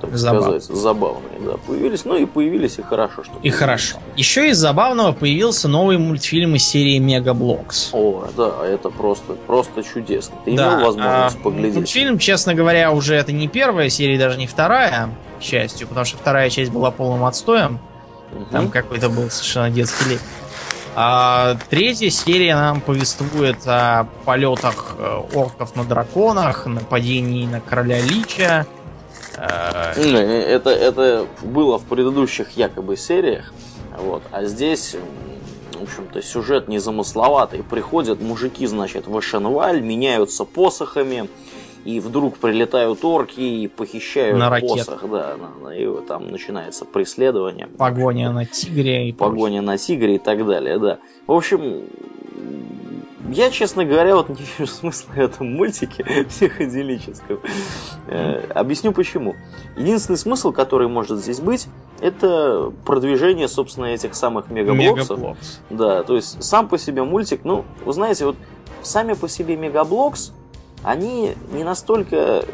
[0.00, 0.42] так Забав.
[0.42, 2.04] сказать, забавные, да, появились.
[2.04, 3.34] Ну и появились и хорошо, что.
[3.42, 3.98] И хорошо.
[4.16, 7.90] Еще из забавного появился новый мультфильм из серии Mega Bloks.
[7.92, 10.36] О, да, это просто, просто чудесно.
[10.44, 11.74] Ты да, имел возможность а, поглядеть?
[11.74, 16.16] Мультфильм, честно говоря, уже это не первая серия, даже не вторая, к счастью, потому что
[16.16, 17.78] вторая часть была полным отстоем.
[18.32, 18.44] Угу.
[18.50, 20.20] Там какой-то был совершенно детский лепет.
[20.96, 28.66] А третья серия нам повествует о полетах э, орков на драконах, нападении на короля Лича,
[29.36, 33.52] это, это было в предыдущих якобы сериях.
[33.98, 34.22] Вот.
[34.30, 34.96] А здесь,
[35.74, 37.62] в общем-то, сюжет незамысловатый.
[37.62, 41.28] Приходят мужики, значит, в Эшенваль, меняются посохами,
[41.84, 45.36] и вдруг прилетают орки и похищают На посох, да,
[45.74, 47.68] и вот там начинается преследование.
[47.68, 49.34] Погоня на тигре и прочее.
[49.34, 50.98] погоня на тигре и так далее, да.
[51.26, 51.84] В общем,
[53.28, 57.40] я, честно говоря, вот не вижу смысла в этом мультике психоделическом.
[58.06, 59.36] Э, Объясню почему.
[59.76, 61.66] Единственный смысл, который может здесь быть,
[62.00, 65.18] это продвижение, собственно, этих самых мегаблоксов.
[65.18, 65.60] Mega Bloks.
[65.68, 68.36] Да, то есть сам по себе мультик, ну, вы знаете, вот
[68.82, 70.32] сами по себе Mega Bloks,
[70.82, 72.44] они не настолько,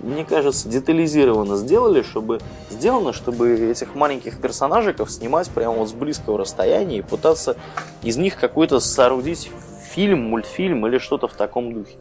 [0.00, 6.38] мне кажется, детализированно сделали, чтобы сделано, чтобы этих маленьких персонажиков снимать прямо вот с близкого
[6.38, 7.56] расстояния и пытаться
[8.02, 9.50] из них какой-то соорудить
[9.90, 11.96] фильм, мультфильм или что-то в таком духе.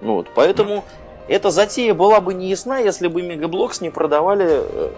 [0.00, 0.84] Ну Вот, поэтому
[1.28, 4.90] эта затея была бы не ясна, если бы Mega Bloks не продавали э,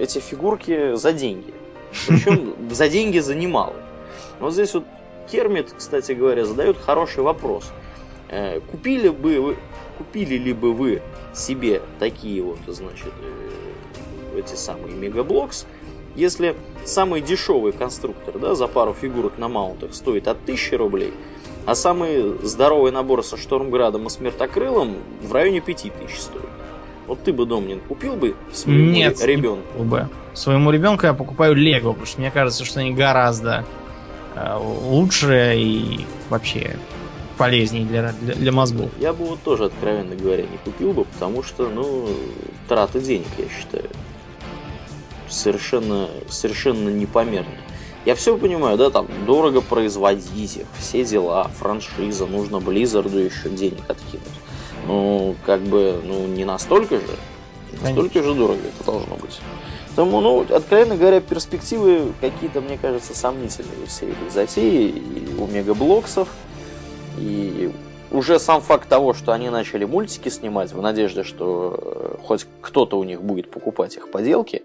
[0.00, 1.52] эти фигурки за деньги.
[2.06, 3.74] Причем за деньги за немало.
[4.40, 4.84] Вот здесь вот
[5.30, 7.72] Кермит, кстати говоря, задает хороший вопрос.
[8.28, 9.56] Э, Купили бы вы,
[9.98, 11.02] купили ли бы вы
[11.34, 15.66] себе такие вот, значит, э, эти самые Mega Bloks,
[16.14, 16.54] если
[16.84, 21.12] самый дешевый конструктор, да, за пару фигурок на маунтах стоит от 1000 рублей,
[21.66, 26.44] а самый здоровый набор со Штормградом и Смертокрылом в районе 5000 стоит.
[27.06, 29.66] Вот ты бы, Домнин, купил бы своему Нет, не ребенку?
[29.72, 30.08] купил бы.
[30.32, 33.64] Своему ребенку я покупаю Лего, потому что мне кажется, что они гораздо
[34.34, 36.76] э, лучше и вообще
[37.36, 38.90] полезнее для, для, для мозгов.
[38.98, 42.08] Я бы вот тоже, откровенно говоря, не купил бы, потому что, ну,
[42.68, 43.90] траты денег, я считаю.
[45.28, 47.58] Совершенно, совершенно непомерные.
[48.04, 53.82] Я все понимаю, да, там дорого производить их, все дела, франшиза, нужно Близзарду еще денег
[53.88, 54.26] откинуть.
[54.86, 57.16] Ну, как бы, ну, не настолько же.
[57.72, 59.40] Не настолько же дорого это должно быть.
[59.96, 64.88] Поэтому, ну, откровенно говоря, перспективы какие-то, мне кажется, сомнительные у всей этой затеи.
[64.88, 66.28] И у мегаблоксов,
[67.16, 67.72] и
[68.10, 72.98] уже сам факт того, что они начали мультики снимать в надежде, что э, хоть кто-то
[72.98, 74.62] у них будет покупать их поделки,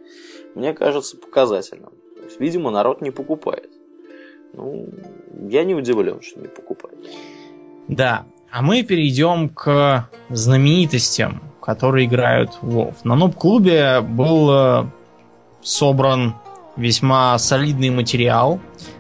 [0.55, 1.93] мне кажется показательным.
[2.29, 3.71] Есть, видимо, народ не покупает.
[4.53, 4.87] Ну,
[5.49, 6.97] я не удивлен, что не покупает.
[7.87, 8.25] Да.
[8.51, 12.95] А мы перейдем к знаменитостям, которые играют в WoW.
[13.03, 14.85] На Нуб-клубе был э,
[15.61, 16.35] собран
[16.77, 18.59] весьма солидный материал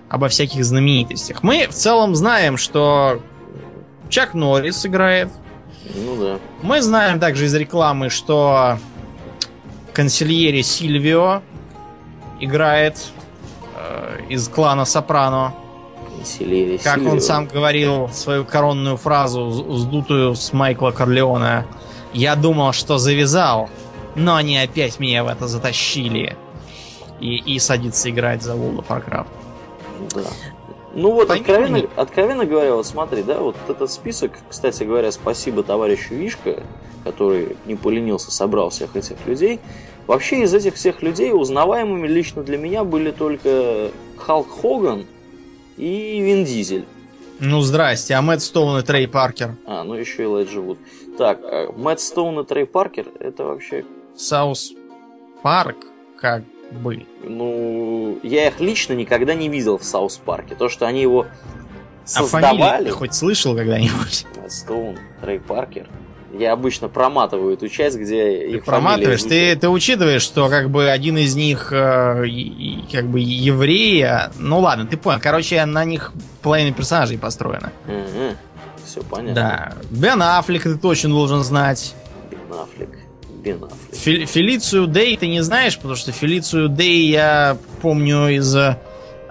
[0.09, 1.43] обо всяких знаменитостях.
[1.43, 3.21] Мы в целом знаем, что
[4.09, 5.29] Чак Норрис играет.
[5.95, 6.39] Ну да.
[6.63, 8.79] Мы знаем также из рекламы, что
[9.93, 11.41] консильери Сильвио
[12.39, 13.11] играет
[13.89, 15.53] э, из клана Сопрано.
[16.23, 21.65] Селери, Как он сам говорил свою коронную фразу, сдутую с Майкла Корлеона.
[22.13, 23.69] Я думал, что завязал,
[24.15, 26.35] но они опять меня в это затащили.
[27.19, 29.27] И, и садится играть за of Warcraft.
[30.15, 30.21] Да.
[30.93, 31.87] Ну вот, Пойми откровенно, меня.
[31.95, 36.63] откровенно говоря, вот смотри, да, вот этот список, кстати говоря, спасибо товарищу Вишка,
[37.03, 39.59] который не поленился, собрал всех этих людей.
[40.09, 45.05] Вообще из этих всех людей узнаваемыми лично для меня были только Халк Хоган
[45.77, 46.85] и Вин Дизель.
[47.39, 49.55] Ну, здрасте, а Мэтт Стоун и Трей Паркер.
[49.67, 50.79] А, ну еще и Элайджа Вуд.
[51.19, 53.85] Так, а Мэтт Стоун и Трей Паркер, это вообще,
[54.17, 54.71] South
[55.43, 55.77] Park,
[56.19, 57.05] как бы.
[57.23, 60.55] ну, я их лично никогда не видел в South Park е.
[60.55, 61.27] То, что они его
[62.05, 62.85] А создавали...
[62.85, 64.25] ты хоть слышал когда-нибудь?
[64.37, 65.87] Мэтт Стоун, Трей Паркер.
[66.39, 70.89] Я обычно проматываю эту часть, где Ты их проматываешь, ты, ты учитываешь, что как бы
[70.89, 72.23] один из них э,
[72.89, 74.31] как бы еврей.
[74.37, 75.19] Ну ладно, ты понял.
[75.21, 77.73] Короче, на них половина персонажей построена.
[78.85, 79.33] Все понятно.
[79.35, 79.73] Да.
[79.89, 81.93] Бен Аффлек ты точно должен знать.
[82.31, 82.89] Бен Аффлек.
[83.43, 83.95] Бен Аффлек.
[83.99, 88.75] Фи- Фелицию Дэй ты не знаешь, потому что Фелицию Дэй я помню из э,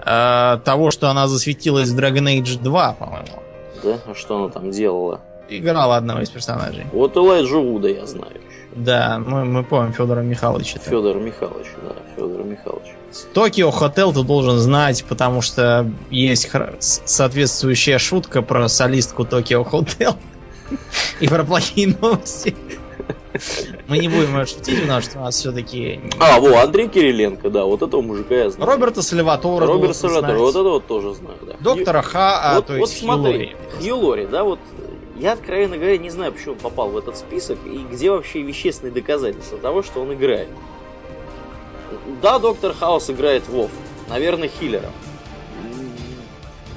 [0.05, 3.27] того, что она засветилась в Dragon Age 2, по-моему.
[3.83, 3.97] Да?
[4.05, 5.21] А что она там делала?
[5.49, 6.85] Играла одного из персонажей.
[6.91, 8.39] Вот Элайджа Вуда я знаю.
[8.75, 10.79] Да, мы, мы помним Федора Михайловича.
[10.79, 12.87] Федор Михайлович, да, Федор Михайлович.
[13.33, 20.15] Токио Хотел ты должен знать, потому что есть соответствующая шутка про солистку Токио Хотел
[21.19, 22.55] и про плохие новости.
[23.87, 25.99] Мы не будем шутить, потому что у нас все-таки...
[26.19, 28.69] А, во, Андрей Кириленко, да, вот этого мужика я знаю.
[28.69, 30.39] Роберта Сальватора Роберт должен Сальватор, знать.
[30.39, 31.53] вот это вот тоже знаю, да.
[31.59, 33.55] Доктора Ха, а, вот, то вот есть смотри, Хью Лори.
[33.81, 34.59] Хью Лори, да, вот
[35.19, 38.93] я, откровенно говоря, не знаю, почему он попал в этот список и где вообще вещественные
[38.93, 40.47] доказательства того, что он играет.
[42.21, 43.69] Да, Доктор Хаус играет Вов,
[44.07, 44.93] наверное, хиллером.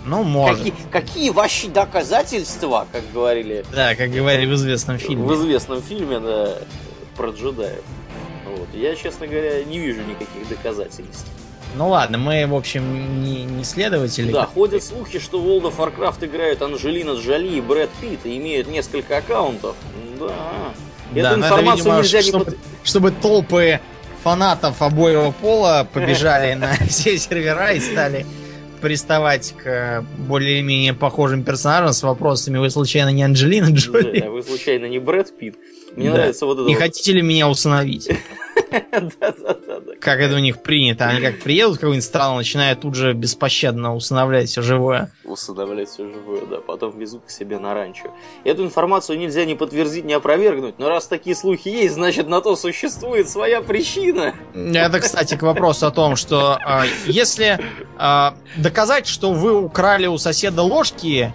[0.04, 0.58] Ну, может.
[0.58, 5.24] Какие, какие ваши доказательства, как говорили Да, как говорили в известном фильме.
[5.24, 6.58] в известном фильме да,
[7.16, 7.84] про джедаев.
[8.44, 8.68] Вот.
[8.74, 11.30] Я, честно говоря, не вижу никаких доказательств
[11.76, 14.30] Ну ладно, мы, в общем, не, не следователи.
[14.30, 18.36] Да, ходят слухи, что в World of Warcraft играют Анджелина Джоли и Брэд Питт и
[18.36, 19.74] имеют несколько аккаунтов.
[20.20, 20.28] Да.
[21.12, 23.80] Да, Эту это, информацию видимо, нельзя не чтобы, под- чтобы толпы
[24.22, 28.24] фанатов обоего пола побежали на все сервера и стали
[28.80, 34.26] приставать к более-менее похожим персонажам с вопросами «Вы случайно не Анджелина Да, Джоли?
[34.26, 35.56] вы случайно не Брэд Питт?
[35.96, 36.16] Мне Да.
[36.16, 36.82] нравится вот это Не вот.
[36.82, 38.08] хотите ли меня усыновить?»
[40.00, 41.06] Как это у них принято.
[41.06, 45.12] Они как приедут в какую-нибудь страну, начинают тут же беспощадно усыновлять все живое.
[45.24, 46.58] Усыновлять все живое, да.
[46.58, 48.14] Потом везут к себе на ранчо.
[48.44, 50.78] Эту информацию нельзя ни подтвердить, ни опровергнуть.
[50.78, 54.34] Но раз такие слухи есть, значит на то существует своя причина.
[54.54, 57.60] Это, кстати, к вопросу о том, что а, если
[57.98, 61.32] а, доказать, что вы украли у соседа ложки,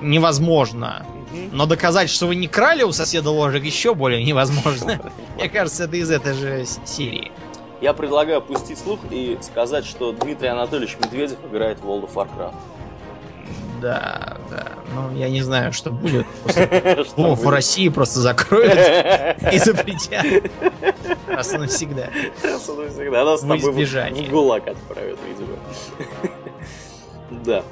[0.00, 1.06] невозможно.
[1.52, 5.00] Но доказать, что вы не крали у соседа ложек, еще более невозможно.
[5.36, 7.32] Мне кажется, это из этой же серии.
[7.80, 12.54] Я предлагаю опустить слух и сказать, что Дмитрий Анатольевич Медведев играет в World of Warcraft.
[13.80, 14.72] Да, да.
[14.94, 16.26] Ну, я не знаю, что будет.
[17.16, 17.48] Вов в?
[17.48, 18.72] России просто закроют
[19.52, 20.24] и запретят.
[21.28, 22.08] Раз и навсегда.
[22.42, 23.24] Раз и навсегда.
[23.24, 25.56] Нас с тобой в ГУЛАГ отправят, видимо.
[27.44, 27.64] Да.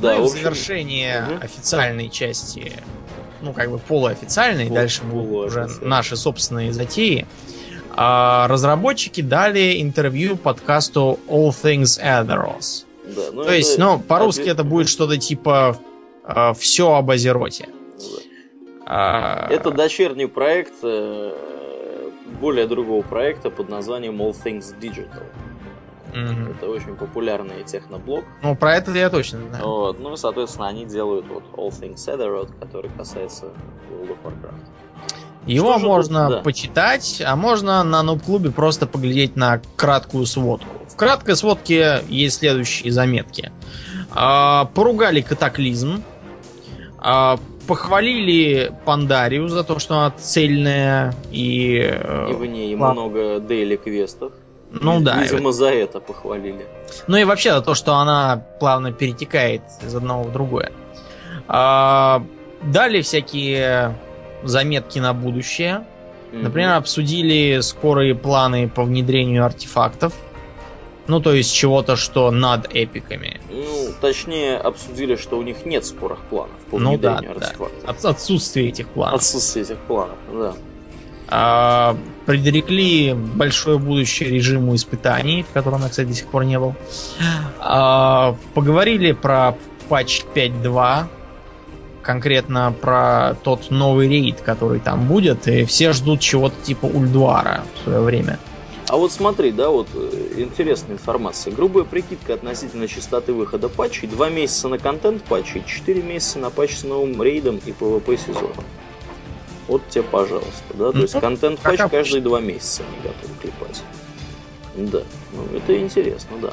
[0.00, 1.42] Да, ну в в завершение Мгм.
[1.42, 2.72] официальной части,
[3.40, 7.26] ну, как бы полуофициальной, Пол- дальше будут уже наши собственные затеи,
[7.96, 12.84] а, разработчики дали интервью подкасту All Things Atheros.
[13.04, 15.76] да, ну То есть, ну, по-русски это будет что-то типа
[16.56, 17.66] все об Азероте.
[17.66, 18.04] Да.
[18.86, 21.32] А, Это дочерний проект э,
[22.40, 25.24] более другого проекта под названием All Things Digital.
[26.14, 26.50] Мгм.
[26.52, 28.24] Это очень популярный техноблог.
[28.42, 29.64] Ну, про это я точно знаю.
[29.64, 30.00] Вот.
[30.00, 33.46] Ну и, соответственно, они делают вот All Things Azeroth, который касается
[33.90, 34.64] World of Warcraft.
[35.46, 36.42] Его что можно тут, да.
[36.42, 40.68] почитать, а можно на нуб-клубе просто поглядеть на краткую сводку.
[40.88, 43.50] В краткой сводке есть следующие заметки.
[44.10, 46.02] А, поругали катаклизм.
[46.98, 51.78] а, похвалили Пандарию за то, что она цельная и...
[51.80, 53.02] э, И в ней ладно.
[53.02, 54.32] много дейли квестов.
[54.72, 55.22] Ну да.
[55.22, 56.66] Видимо, за это похвалили.
[57.06, 60.72] Ну и вообще за то, что она плавно перетекает из одного в другое.
[61.48, 62.22] А,
[62.62, 63.96] дали всякие
[64.44, 65.84] заметки на будущее.
[66.32, 70.12] Например, обсудили скорые планы по внедрению артефактов.
[71.08, 73.40] Ну, то есть чего-то, что над эпиками.
[73.50, 77.46] Ну, точнее, обсудили, что у них нет скорых планов по Ну да, внедрению да.
[77.46, 77.88] артефактов.
[77.90, 79.16] От- отсутствие этих планов.
[79.16, 80.54] Отсутствие этих планов, да.
[81.28, 81.96] А,
[82.30, 86.76] предрекли большое будущее режиму испытаний, в котором я, кстати, до сих пор не был.
[87.58, 89.56] А, поговорили про
[89.88, 91.06] патч 5.2,
[92.02, 97.82] конкретно про тот новый рейд, который там будет, и все ждут чего-то типа Ульдуара в
[97.82, 98.38] свое время.
[98.86, 101.52] А вот смотри, да, вот э, интересная информация.
[101.52, 104.06] Грубая прикидка относительно частоты выхода патчей.
[104.06, 108.64] Два месяца на контент патчей, четыре месяца на патч с новым рейдом и PvP сезоном.
[109.70, 110.90] Вот тебе, пожалуйста, да.
[110.90, 113.82] То есть контент патч каждые два месяца они готовы клепать.
[114.74, 115.02] Да,
[115.32, 116.52] ну это интересно, да.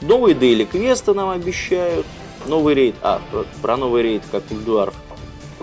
[0.00, 2.06] Новые дейли квесты нам обещают.
[2.46, 2.96] Новый рейд.
[3.02, 4.92] А, про, про новый рейд, как Ульдуар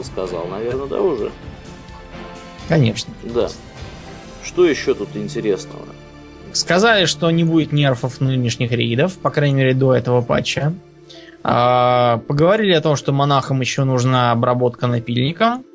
[0.02, 1.30] сказал, наверное, да, уже?
[2.70, 3.14] Конечно.
[3.24, 3.50] Да.
[4.42, 5.84] Что еще тут интересного?
[6.54, 10.74] Сказали, что не будет нерфов нынешних рейдов, по крайней мере, до этого патча.
[11.44, 15.66] А, поговорили о том, что монахам еще нужна обработка напильником.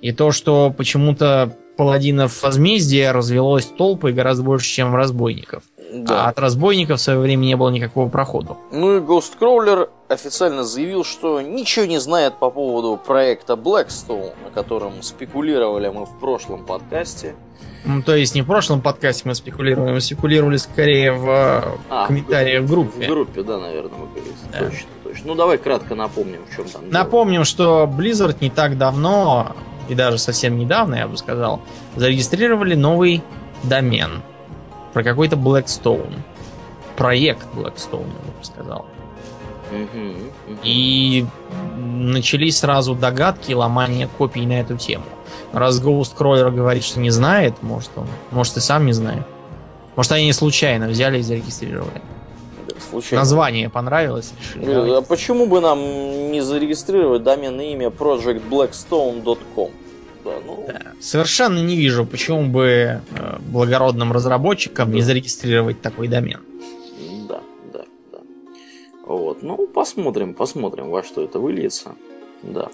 [0.00, 5.62] И то, что почему-то паладинов возмездия развелось толпой гораздо больше, чем разбойников.
[6.08, 8.56] А от разбойников в свое время не было никакого прохода.
[8.72, 15.02] Ну и Ghostcrawler официально заявил, что ничего не знает по поводу проекта Blackstone, о котором
[15.02, 17.34] спекулировали мы в прошлом подкасте.
[17.84, 22.06] Ну, то есть не в прошлом подкасте мы спекулировали, мы спекулировали скорее в э, А,
[22.08, 23.06] комментариях в В группе.
[23.06, 24.34] группе, да, наверное, мы говорили.
[24.52, 24.58] Да.
[24.58, 25.22] Точно, точно.
[25.26, 26.80] Ну давай кратко напомним, в чем там.
[26.82, 26.92] дело.
[26.92, 29.54] Напомним, что Blizzard не так давно,
[29.88, 31.60] и даже совсем недавно, я бы сказал,
[31.94, 33.22] зарегистрировали новый
[33.62, 34.22] домен
[34.92, 36.18] про какой-то Blackstone.
[36.96, 38.86] Проект Blackstone, я бы сказал.
[40.62, 41.26] И
[41.76, 45.04] начались сразу догадки и ломание копий на эту тему.
[45.52, 49.26] Раз Ghost Crawler говорит, что не знает, может он, может и сам не знает.
[49.96, 52.02] Может они случайно взяли и зарегистрировали.
[52.90, 53.22] Случайно.
[53.22, 54.64] Название понравилось, решили.
[54.66, 54.96] Ну, давайте.
[54.96, 55.78] а почему бы нам
[56.32, 59.70] не зарегистрировать доменное имя projectblackstone.com?
[60.24, 60.80] Да, ну, Да.
[61.00, 63.00] Совершенно не вижу, почему бы э,
[63.40, 65.06] благородным разработчикам не Да.
[65.06, 66.40] зарегистрировать такой домен.
[67.28, 67.40] Да,
[67.72, 68.18] да, да.
[69.06, 71.92] Вот, ну, посмотрим, посмотрим, во что это выльется.
[72.42, 72.68] Да.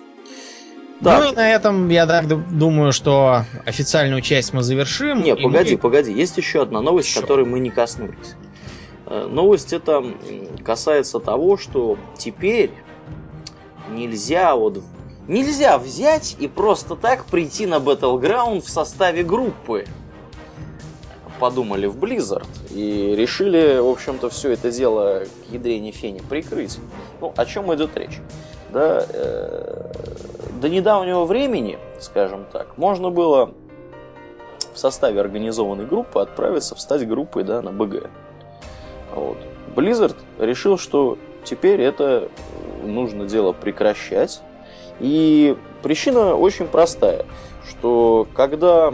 [1.01, 5.21] Ну Так, и на этом я так ду- думаю, что официальную часть мы завершим.
[5.23, 7.21] не, погоди, мы- погоди, есть еще одна новость, Еще.
[7.21, 8.37] которой мы не коснулись.
[9.13, 10.03] Э, новость это
[10.65, 12.71] касается того, что теперь
[13.91, 14.83] нельзя вот
[15.29, 19.85] нельзя взять и просто так прийти на Battleground в составе группы.
[21.39, 26.79] Подумали в Blizzard и решили, в общем-то, все это дело к ядрене фени прикрыть.
[27.21, 28.19] Ну, о чем идет речь?
[28.73, 29.93] Да, э,
[30.59, 33.53] до недавнего времени, скажем так, можно было
[34.73, 38.09] в составе организованной группы отправиться встать группой да, на БГ.
[39.15, 39.39] Вот.
[39.75, 42.29] Blizzard решил, что теперь это
[42.85, 44.41] нужно дело прекращать.
[45.01, 47.25] И причина очень простая,
[47.69, 48.93] что когда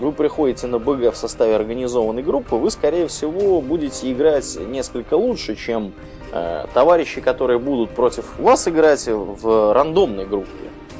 [0.00, 5.56] вы приходите на БГ в составе организованной группы, вы, скорее всего, будете играть несколько лучше,
[5.56, 5.92] чем
[6.32, 10.48] э, товарищи, которые будут против вас играть в рандомной группе.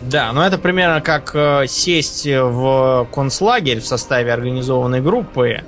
[0.02, 5.62] Да, но это примерно как э, сесть в концлагерь в составе организованной группы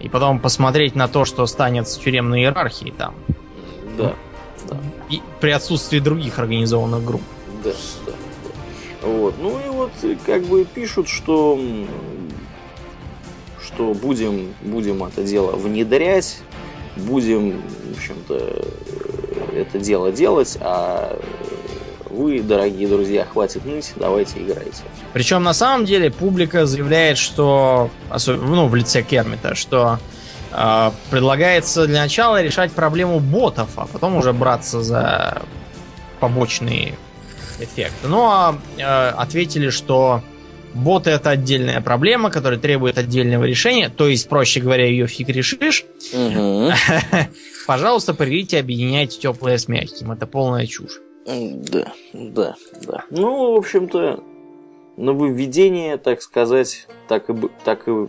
[0.00, 3.14] и потом посмотреть на то, что станет с тюремной иерархией там.
[3.96, 4.14] Да,
[4.68, 4.78] да.
[5.10, 7.22] И при отсутствии других организованных групп.
[7.64, 7.70] Да,
[8.06, 9.08] да, да.
[9.08, 9.34] Вот.
[9.40, 9.92] Ну и вот
[10.24, 11.58] как бы пишут, что
[13.66, 16.38] что будем, будем это дело внедрять,
[16.96, 18.64] будем, в общем-то,
[19.54, 21.20] это дело делать, а
[22.10, 24.82] вы, дорогие друзья, хватит ныть, давайте играйте.
[25.12, 27.90] Причем на самом деле публика заявляет, что,
[28.26, 29.98] ну, в лице Кермита, что
[30.52, 35.42] э, предлагается для начала решать проблему ботов, а потом уже браться за
[36.20, 36.94] побочные
[37.58, 38.08] эффекты.
[38.08, 40.22] Ну а э, ответили, что
[40.74, 45.84] боты это отдельная проблема, которая требует отдельного решения, то есть, проще говоря, ее фиг решишь.
[47.66, 50.12] Пожалуйста, придите, объединяйте теплое с мягким.
[50.12, 51.00] Это полная чушь.
[51.26, 52.54] Да, да,
[52.86, 53.04] да.
[53.10, 54.22] Ну, в общем-то,
[54.96, 58.08] нововведения, так сказать, так и, так и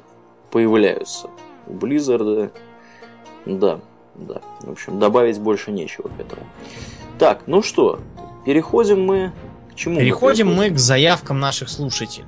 [0.52, 1.30] появляются.
[1.66, 2.52] У Blizzard,
[3.46, 3.80] да,
[4.16, 4.42] да.
[4.62, 6.44] В общем, добавить больше нечего к этому.
[7.18, 8.00] Так, ну что,
[8.46, 9.32] переходим мы
[9.72, 10.00] к чему?
[10.00, 12.28] Переходим мы к заявкам наших слушателей.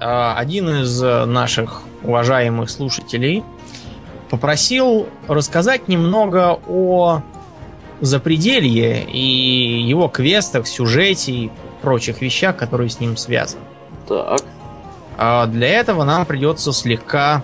[0.00, 3.42] А, один из наших уважаемых слушателей
[4.30, 7.22] попросил рассказать немного о
[8.00, 11.50] запределье и его квестах, сюжете и
[11.82, 13.62] прочих вещах, которые с ним связаны.
[14.06, 14.42] Так.
[15.16, 17.42] А для этого нам придется слегка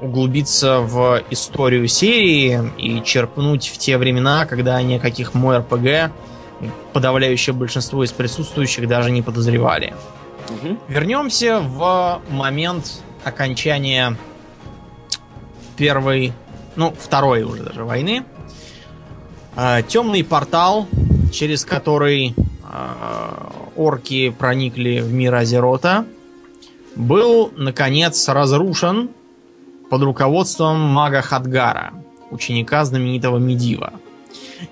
[0.00, 6.12] углубиться в историю серии и черпнуть в те времена, когда ни о каких МОРПГ
[6.92, 9.94] подавляющее большинство из присутствующих даже не подозревали.
[10.48, 10.78] Угу.
[10.88, 14.16] Вернемся в момент окончания
[15.76, 16.32] первой,
[16.76, 18.24] ну, второй уже даже войны.
[19.56, 20.88] А, темный портал,
[21.32, 22.34] через который
[22.64, 26.06] а, орки проникли в мир Азерота,
[26.96, 29.10] был, наконец, разрушен
[29.90, 31.92] под руководством мага Хадгара,
[32.30, 33.92] ученика знаменитого Медива.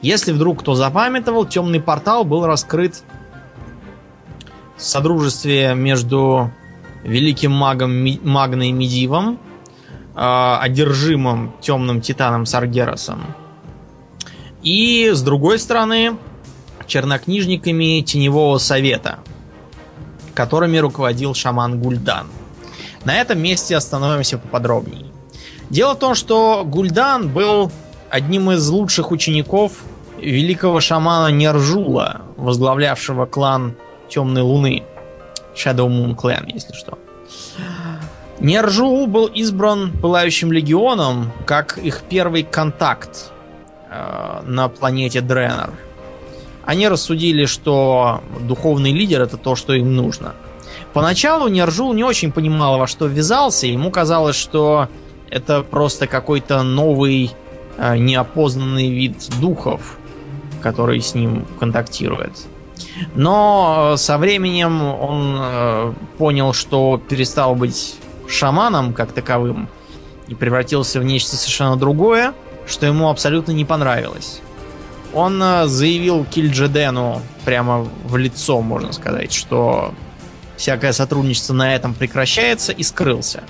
[0.01, 3.05] Если вдруг кто запамятовал, темный портал был раскрыт
[4.77, 6.51] в содружестве между
[7.05, 9.39] великим магом Магной Медивом,
[10.15, 13.23] а, одержимым темным титаном Саргеросом,
[14.63, 16.17] и, с другой стороны,
[16.87, 19.19] чернокнижниками Теневого Совета,
[20.35, 22.29] которыми руководил шаман Гульдан.
[23.05, 25.07] На этом месте остановимся поподробнее.
[25.71, 27.73] Дело в том, что Гульдан был
[28.11, 29.73] одним из лучших учеников
[30.19, 33.75] великого шамана Нержула, возглавлявшего клан
[34.09, 34.85] Темной Луны.
[35.55, 36.99] Shadow Moon Clan, если что.
[38.39, 43.33] Нержул был избран Пылающим Легионом как их первый контакт
[44.45, 45.71] на планете Дренер.
[46.65, 50.35] Они рассудили, что духовный лидер это то, что им нужно.
[50.93, 53.67] Поначалу Нержул не очень понимал, во что ввязался.
[53.67, 54.89] Ему казалось, что
[55.31, 57.33] это просто какой-то новый
[57.79, 59.97] э, неопознанный вид духов,
[60.61, 62.33] который с ним контактирует.
[63.15, 67.97] Но э, со временем он э, понял, что перестал быть
[68.29, 69.69] шаманом как таковым
[70.29, 72.35] и превратился в нечто совершенно другое
[72.67, 74.41] что ему абсолютно не понравилось.
[75.15, 79.95] Он э, заявил Кильджедену прямо в лицо, можно сказать, что
[80.57, 83.43] всякое сотрудничество на этом прекращается и скрылся.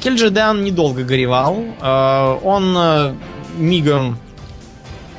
[0.00, 1.58] Кильджеден недолго горевал.
[1.80, 3.14] Э, он э,
[3.58, 4.18] мигом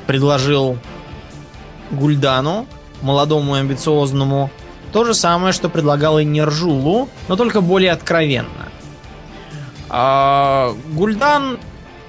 [0.06, 0.78] предложил
[1.90, 2.66] Гульдану,
[3.02, 4.50] молодому и амбициозному,
[4.92, 8.68] то же самое, что предлагал и Нержулу, но только более откровенно.
[9.90, 11.58] Гульдан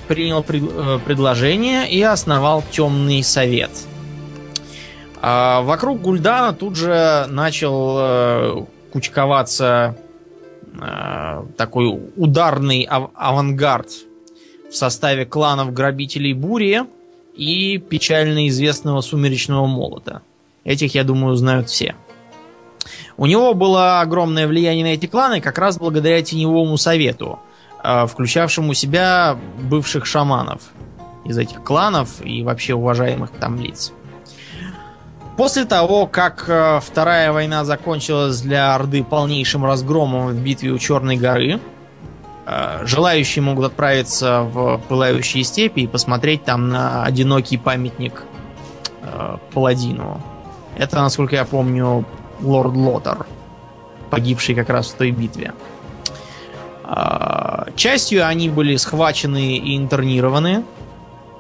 [0.10, 3.70] принял э, предложение и основал Темный Совет.
[5.22, 9.96] А вокруг Гульдана тут же начал э, кучковаться
[10.74, 13.90] э, такой ударный ав- авангард
[14.72, 16.86] в составе кланов грабителей Бури
[17.36, 20.24] и печально известного Сумеречного Молота.
[20.64, 21.94] Этих, я думаю, знают все.
[23.16, 27.38] У него было огромное влияние на эти кланы как раз благодаря Теневому Совету,
[27.84, 30.62] включавшему в себя бывших шаманов
[31.26, 33.94] из этих кланов и вообще уважаемых там лиц.
[35.40, 41.16] После того, как э, Вторая война закончилась для Орды полнейшим разгромом в битве у Черной
[41.16, 41.62] горы,
[42.46, 48.24] э, желающие могут отправиться в Пылающие степи и посмотреть там на одинокий памятник
[49.02, 50.22] э, Паладину.
[50.78, 52.04] Это, насколько я помню,
[52.42, 53.26] лорд Лотар,
[54.10, 55.54] погибший как раз в той битве.
[57.76, 60.64] Частью они были схвачены и интернированы,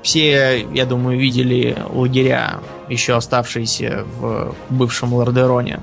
[0.01, 5.81] все, я думаю, видели лагеря, еще оставшиеся в бывшем Лордероне.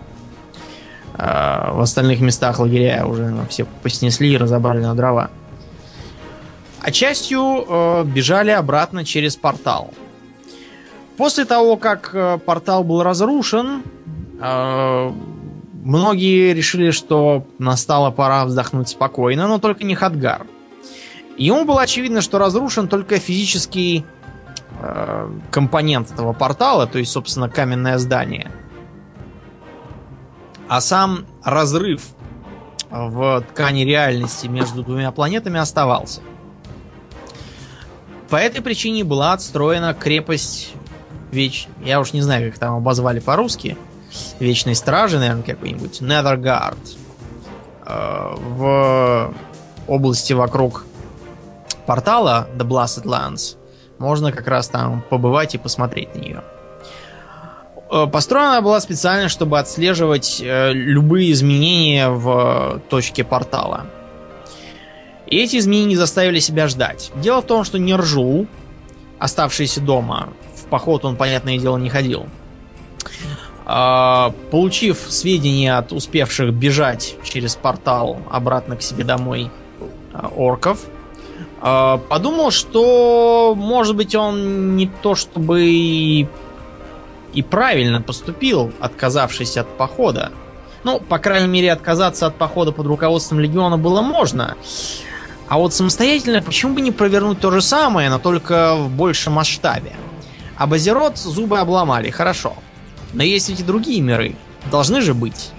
[1.14, 5.30] А в остальных местах лагеря уже все поснесли и разобрали на дрова.
[6.80, 9.92] А частью э, бежали обратно через портал.
[11.16, 13.82] После того, как э, портал был разрушен,
[14.40, 15.12] э,
[15.86, 20.46] многие решили, что настала пора вздохнуть спокойно, но только не Хадгар.
[21.38, 24.04] Ему было очевидно, что разрушен только физический
[24.80, 28.50] э, компонент этого портала, то есть, собственно, каменное здание.
[30.68, 32.02] А сам разрыв
[32.90, 36.20] в ткани реальности между двумя планетами оставался.
[38.28, 40.72] По этой причине была отстроена крепость
[41.30, 41.68] Веч...
[41.84, 43.76] Я уж не знаю, как там обозвали по-русски.
[44.38, 46.00] Вечной Стражи, наверное, какой-нибудь.
[46.00, 46.78] Netherguard.
[47.86, 49.34] Э, в
[49.86, 50.84] области вокруг
[51.86, 53.56] портала The Blasted Lands
[53.98, 56.44] можно как раз там побывать и посмотреть на нее.
[57.90, 63.86] Э, построена она была специально, чтобы отслеживать э, любые изменения в точке портала.
[65.26, 67.10] И эти изменения заставили себя ждать.
[67.16, 68.46] Дело в том, что Нержул,
[69.18, 72.26] оставшийся дома, в поход он, понятное дело, не ходил.
[73.66, 79.50] Э, получив сведения от успевших бежать через портал обратно к себе домой
[80.36, 80.86] орков,
[81.60, 86.26] а, подумал, что, может быть, он не то чтобы и,
[87.50, 90.32] правильно поступил, отказавшись от похода.
[90.84, 94.56] Ну, по крайней мере, отказаться от похода под руководством легиона было можно.
[95.48, 99.92] А вот самостоятельно почему бы не провернуть то же самое, но только в большем масштабе?
[100.56, 102.54] А Базерот зубы обломали, хорошо.
[103.12, 104.34] Но есть ведь и другие миры.
[104.70, 105.50] Должны же быть.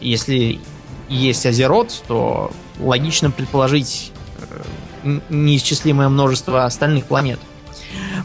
[0.00, 0.60] Если
[1.08, 4.12] есть Азерот, то логично предположить
[5.28, 7.38] неисчислимое множество остальных планет.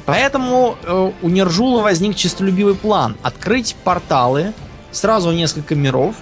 [0.05, 4.53] Поэтому э, у Нержула возник честолюбивый план открыть порталы
[4.91, 6.15] сразу несколько миров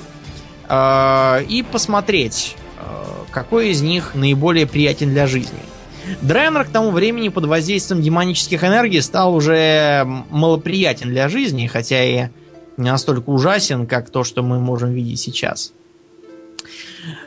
[0.67, 5.59] э, и посмотреть, э, какой из них наиболее приятен для жизни.
[6.21, 12.29] Дренер к тому времени под воздействием демонических энергий стал уже малоприятен для жизни, хотя и
[12.77, 15.73] не настолько ужасен, как то, что мы можем видеть сейчас.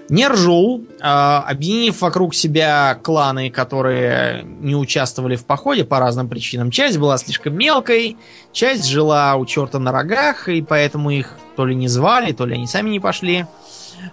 [0.09, 6.99] Нержул, а, объединив вокруг себя кланы, которые не участвовали в походе по разным причинам, часть
[6.99, 8.17] была слишком мелкой,
[8.53, 12.55] часть жила у черта на рогах, и поэтому их то ли не звали, то ли
[12.55, 13.47] они сами не пошли.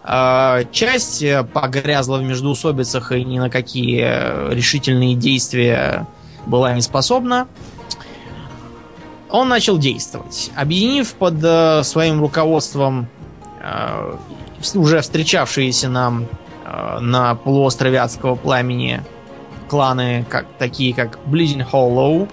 [0.03, 1.23] А, часть
[1.53, 6.07] погрязла в междуусобицах и ни на какие решительные действия
[6.45, 7.47] была не способна.
[9.29, 10.51] Он начал действовать.
[10.55, 13.07] Объединив под э, своим руководством
[13.61, 14.15] э,
[14.75, 16.27] уже встречавшиеся нам
[16.65, 19.03] э, на полуострове Адского Пламени
[19.67, 22.29] кланы, как, такие как Bleeding Hollow,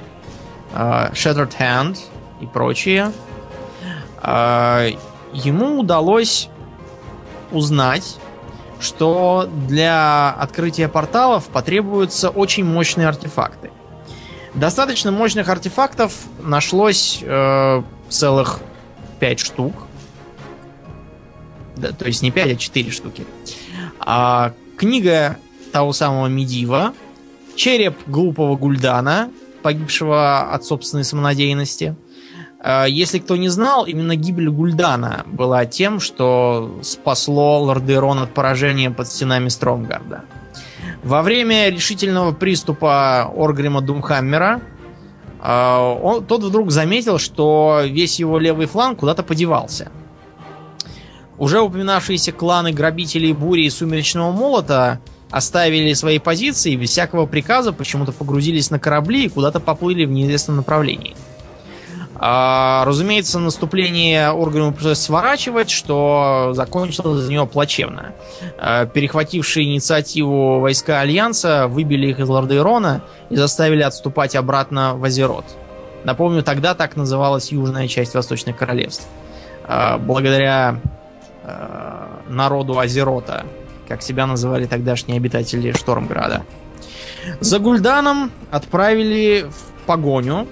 [0.72, 1.98] э, Shattered Hand
[2.40, 3.10] и прочие,
[4.22, 4.92] э,
[5.32, 6.48] ему удалось
[7.54, 8.16] узнать,
[8.80, 13.70] что для открытия порталов потребуются очень мощные артефакты.
[14.54, 18.60] Достаточно мощных артефактов нашлось э, целых
[19.18, 19.74] 5 штук.
[21.76, 23.26] Да, то есть не 5, а 4 штуки.
[23.98, 25.38] А, книга
[25.72, 26.94] того самого Медива,
[27.56, 29.30] череп глупого Гульдана,
[29.62, 31.96] погибшего от собственной самонадеянности.
[32.64, 38.90] А, если кто не знал, именно гибель Гульдана была тем, что спасло Лордерон от поражения
[38.90, 40.24] под стенами Стромгарда.
[41.02, 44.62] Во время решительного приступа Оргрима Думхаммера
[45.40, 49.92] а, он, тот вдруг заметил, что весь его левый фланг куда-то подевался–
[51.38, 55.00] уже упоминавшиеся кланы грабителей бури и сумеречного молота
[55.30, 60.10] оставили свои позиции и без всякого приказа почему-то погрузились на корабли и куда-то поплыли в
[60.10, 61.16] неизвестном направлении.
[62.16, 68.12] А, разумеется, наступление Оргрима пришлось сворачивать, что закончилось для него плачевно.
[68.58, 75.44] А, перехватившие инициативу войска Альянса выбили их из Лордейрона и заставили отступать обратно в Азерот.
[76.04, 79.06] Напомню, тогда так называлась южная часть Восточных Королевств.
[79.64, 80.80] А, благодаря
[81.42, 83.44] а, народу Азерота,
[83.88, 86.44] как себя называли тогдашние обитатели Штормграда.
[87.40, 90.46] За Гульданом отправили в погоню,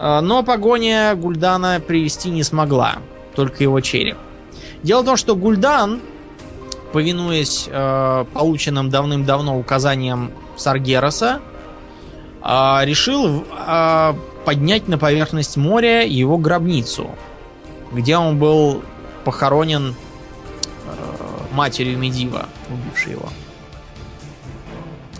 [0.00, 2.96] но погоня Гульдана привести не смогла,
[3.34, 4.16] только его череп.
[4.82, 6.00] Дело в том, что Гульдан,
[6.92, 11.40] повинуясь э, полученным давным-давно указаниям Саргераса,
[12.42, 17.10] э, решил э, поднять на поверхность моря его гробницу,
[17.92, 18.82] где он был
[19.24, 19.94] похоронен
[20.86, 23.28] э, матерью Медива, убившей его.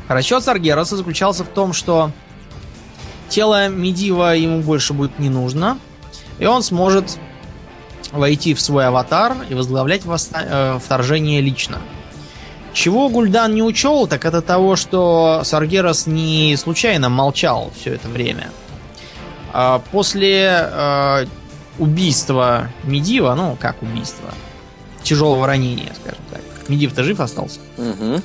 [0.09, 2.11] Расчет Саргераса заключался в том, что
[3.31, 5.79] тело Медива ему больше будет не нужно,
[6.39, 7.19] и он сможет
[8.13, 11.79] войти в свой аватар и возглавлять восста- э, вторжение лично.
[12.73, 18.51] Чего Гульдан не учел, так это того, что Саргерас не случайно молчал все это время.
[19.53, 21.27] А после э,
[21.79, 24.29] убийства Медива, ну как убийство,
[25.03, 26.41] тяжелого ранения, скажем так.
[26.69, 27.61] Медив-то жив остался.
[27.77, 28.23] Угу.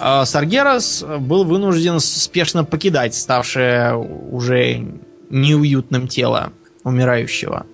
[0.00, 4.86] А Саргерас был вынужден спешно покидать ставшее уже
[5.30, 6.52] неуютным тело
[6.84, 7.66] умирающего.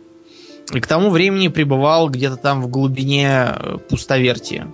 [0.72, 4.68] И к тому времени пребывал где-то там в глубине э, пустовертия.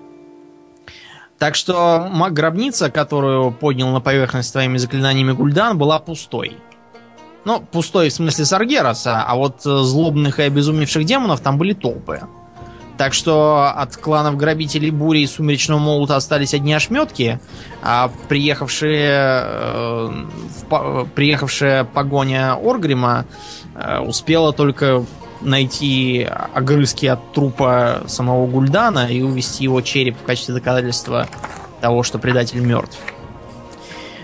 [1.39, 6.57] Так что гробница, которую поднял на поверхность своими заклинаниями Гульдан, была пустой.
[7.45, 12.21] Ну, пустой в смысле Саргераса, а вот э, злобных и обезумевших демонов там были толпы.
[13.01, 17.41] Так что от кланов грабителей Бури и Сумеречного Молота остались одни ошметки,
[17.81, 20.11] а приехавшие, э,
[20.69, 23.25] в, приехавшая погоня Оргрима
[23.75, 25.03] э, успела только
[25.41, 31.27] найти огрызки от трупа самого Гульдана и увести его череп в качестве доказательства
[31.81, 32.99] того, что предатель мертв.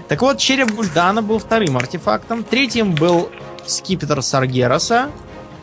[0.07, 3.31] Так вот, череп Гульдана был вторым артефактом, третьим был
[3.65, 5.09] скипетр Саргераса,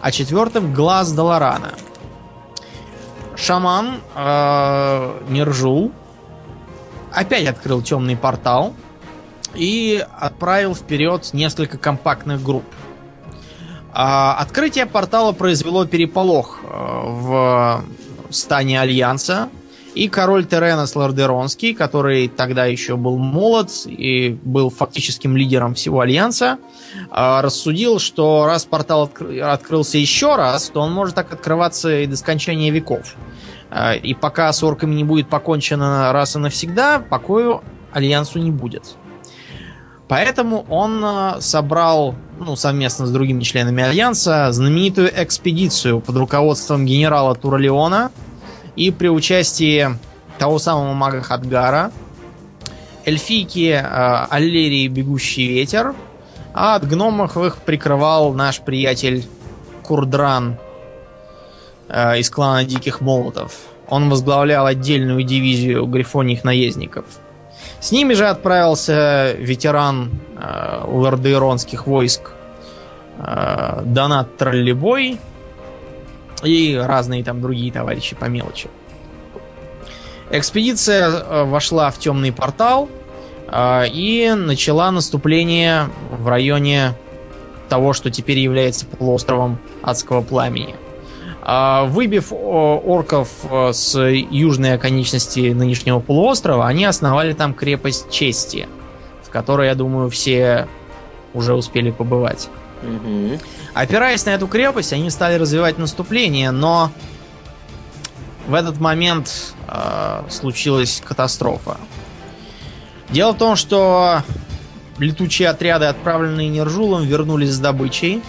[0.01, 1.73] а четвертым глаз Даларана.
[3.43, 5.91] Шаман э, Нержул
[7.11, 8.73] опять открыл темный портал
[9.53, 12.63] и отправил вперед несколько компактных групп.
[13.91, 17.83] А, Открытие портала произвело переполох э, в
[18.29, 19.49] стане Альянса,
[19.93, 26.57] и король Теренос Лордеронский, который тогда еще был молод и был фактическим лидером всего Альянса,
[27.11, 32.07] э, рассудил, что раз портал откры- открылся еще раз, то он может так открываться и
[32.07, 33.15] до скончания веков.
[33.73, 37.61] Э, И пока с орками не будет покончено раз и навсегда, покою
[37.91, 38.95] Альянсу не будет.
[40.07, 47.35] Поэтому он э, собрал, ну, совместно с другими членами Альянса, знаменитую экспедицию под руководством генерала
[47.35, 48.11] Туралеона
[48.75, 49.89] и при участии
[50.37, 51.91] того самого мага Хадгара,
[53.05, 55.95] эльфийки э, Аллерии Бегущий Ветер,
[56.53, 59.25] а от гномов их прикрывал наш приятель
[59.81, 60.57] Курдран
[61.93, 63.53] э, из клана Диких Молотов.
[63.87, 67.05] Он возглавлял отдельную дивизию грифоних наездников.
[67.79, 72.31] С ними же отправился ветеран э, лордейронских войск
[73.19, 75.19] э, Донат Троллебой
[76.43, 78.69] и разные там другие товарищи по мелочи.
[80.31, 82.89] Экспедиция э, вошла в темный портал
[83.51, 86.93] э, и начала наступление в районе
[87.69, 90.75] того, что теперь является полуостровом Адского Пламени.
[91.45, 98.69] А, Выбив орков э, с южной оконечности нынешнего полуострова, они основали там крепость Чести,
[99.23, 100.69] в которой, я думаю, все
[101.33, 102.47] уже успели побывать.
[102.81, 103.39] Угу.
[103.73, 106.91] Опираясь на эту крепость, они стали развивать наступление, но
[108.47, 111.75] в этот момент э, случилась катастрофа.
[113.09, 114.21] Дело в том, что
[114.97, 118.23] летучие отряды, отправленные Нержулом, вернулись с добычей.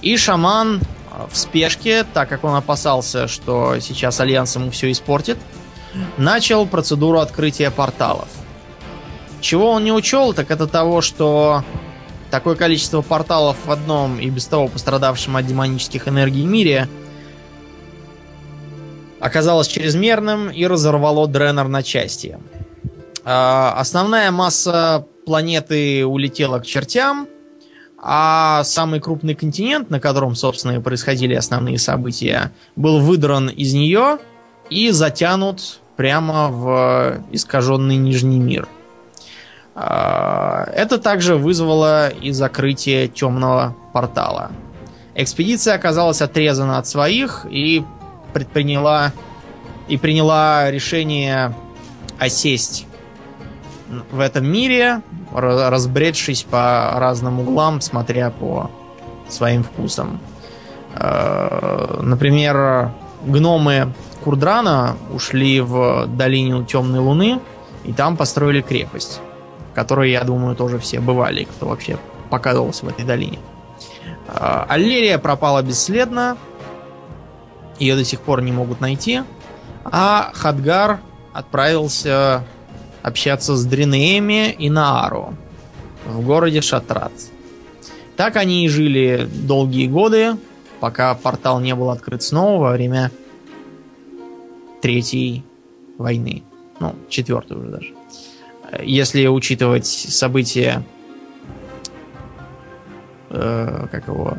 [0.00, 0.80] И шаман
[1.30, 5.38] в спешке, так как он опасался, что сейчас Альянс ему все испортит,
[6.16, 8.28] начал процедуру открытия порталов.
[9.40, 11.62] Чего он не учел, так это того, что
[12.30, 16.88] такое количество порталов в одном и без того пострадавшем от демонических энергий мире
[19.20, 22.38] оказалось чрезмерным и разорвало Дренер на части.
[23.24, 27.28] А, Основная масса планеты улетела к чертям,
[27.98, 34.18] а самый крупный континент, на котором, собственно, и происходили основные события, был выдран из нее
[34.70, 38.68] и затянут прямо в искаженный Нижний мир.
[39.74, 44.50] А, Это также вызвало и закрытие темного портала.
[45.14, 47.82] Экспедиция оказалась отрезана от своих и
[48.34, 49.12] предприняла
[49.88, 51.54] и приняла решение
[52.18, 52.86] осесть
[54.10, 55.00] в этом мире,
[55.36, 58.70] разбредшись по разным углам, смотря по
[59.28, 60.18] своим вкусам.
[60.94, 62.90] Э, например,
[63.24, 63.92] гномы
[64.24, 67.40] Курдрана ушли в долину Темной Луны
[67.84, 69.20] и там построили крепость,
[69.72, 71.98] в которой, я думаю, тоже все бывали, кто вообще
[72.30, 73.38] показывался в этой долине.
[74.28, 76.36] Э, Аллерия пропала бесследно,
[77.78, 79.22] ее до сих пор не могут найти,
[79.84, 81.00] а Хадгар
[81.32, 82.42] отправился
[83.06, 85.36] общаться с Дринеями и Наару
[86.04, 87.12] в городе Шатрат.
[88.16, 90.36] Так они и жили долгие годы,
[90.80, 93.12] пока портал не был открыт снова во время
[94.82, 95.44] Третьей
[95.98, 96.42] войны.
[96.80, 97.94] Ну, четвертой уже даже.
[98.82, 100.84] Если учитывать события
[103.30, 104.36] э, как его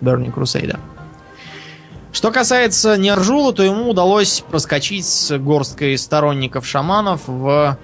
[0.00, 0.78] Burning Crusade.
[2.20, 7.78] Что касается Нержула, то ему удалось проскочить с горсткой сторонников шаманов в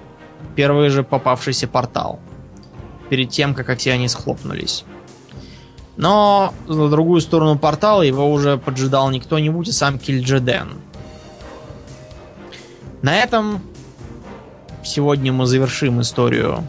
[0.55, 2.21] первый же попавшийся портал.
[3.09, 4.85] Перед тем, как все они схлопнулись.
[5.97, 10.83] Но на другую сторону портала его уже поджидал не кто-нибудь, а сам Кильджеден.
[13.01, 13.63] На этом
[14.85, 16.63] сегодня мы завершим историю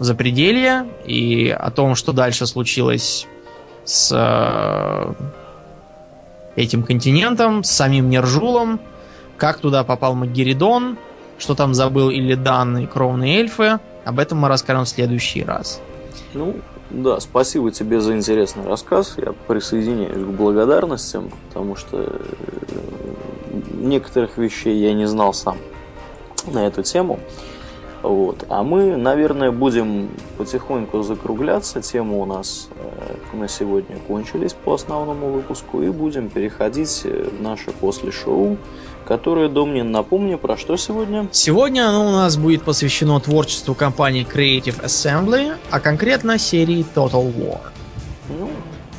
[0.00, 3.28] Запределья и о том, что дальше случилось
[3.84, 5.14] с э,
[6.56, 8.80] этим континентом, с самим Нержулом,
[9.36, 10.98] как туда попал Магеридон,
[11.38, 13.78] что там забыл Иллидан и кровные эльфы.
[14.04, 15.80] Об этом мы расскажем в следующий раз.
[16.34, 16.56] Ну,
[16.90, 19.14] да, спасибо тебе за интересный рассказ.
[19.16, 22.10] Я присоединяюсь к благодарностям, потому что э,
[23.74, 25.56] некоторых вещей я не знал сам
[26.46, 27.20] на эту тему.
[28.02, 28.44] Вот.
[28.48, 31.82] А мы, наверное, будем потихоньку закругляться.
[31.82, 35.82] Темы у нас э, на сегодня кончились по основному выпуску.
[35.82, 38.56] И будем переходить в наше после шоу
[39.10, 41.26] которое, Домнин, напомни, про что сегодня?
[41.32, 47.58] Сегодня оно у нас будет посвящено творчеству компании Creative Assembly, а конкретно серии Total War.
[48.28, 48.50] Ну,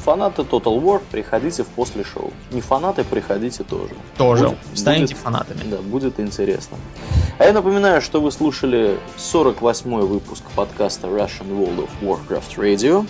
[0.02, 2.32] фанаты Total War, приходите в после шоу.
[2.52, 3.94] Не фанаты, приходите тоже.
[4.18, 4.50] Тоже.
[4.50, 5.62] Будет, Станете будет, фанатами.
[5.66, 6.78] Да, будет интересно.
[7.38, 13.08] А я напоминаю, что вы слушали 48-й выпуск подкаста Russian World of Warcraft Radio.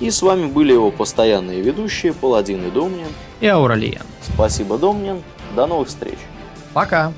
[0.00, 3.06] И с вами были его постоянные ведущие Паладин и Домнин.
[3.40, 4.02] И Ауралиен.
[4.22, 5.22] Спасибо, Домнин.
[5.54, 6.18] До новых встреч.
[6.72, 7.12] Пока.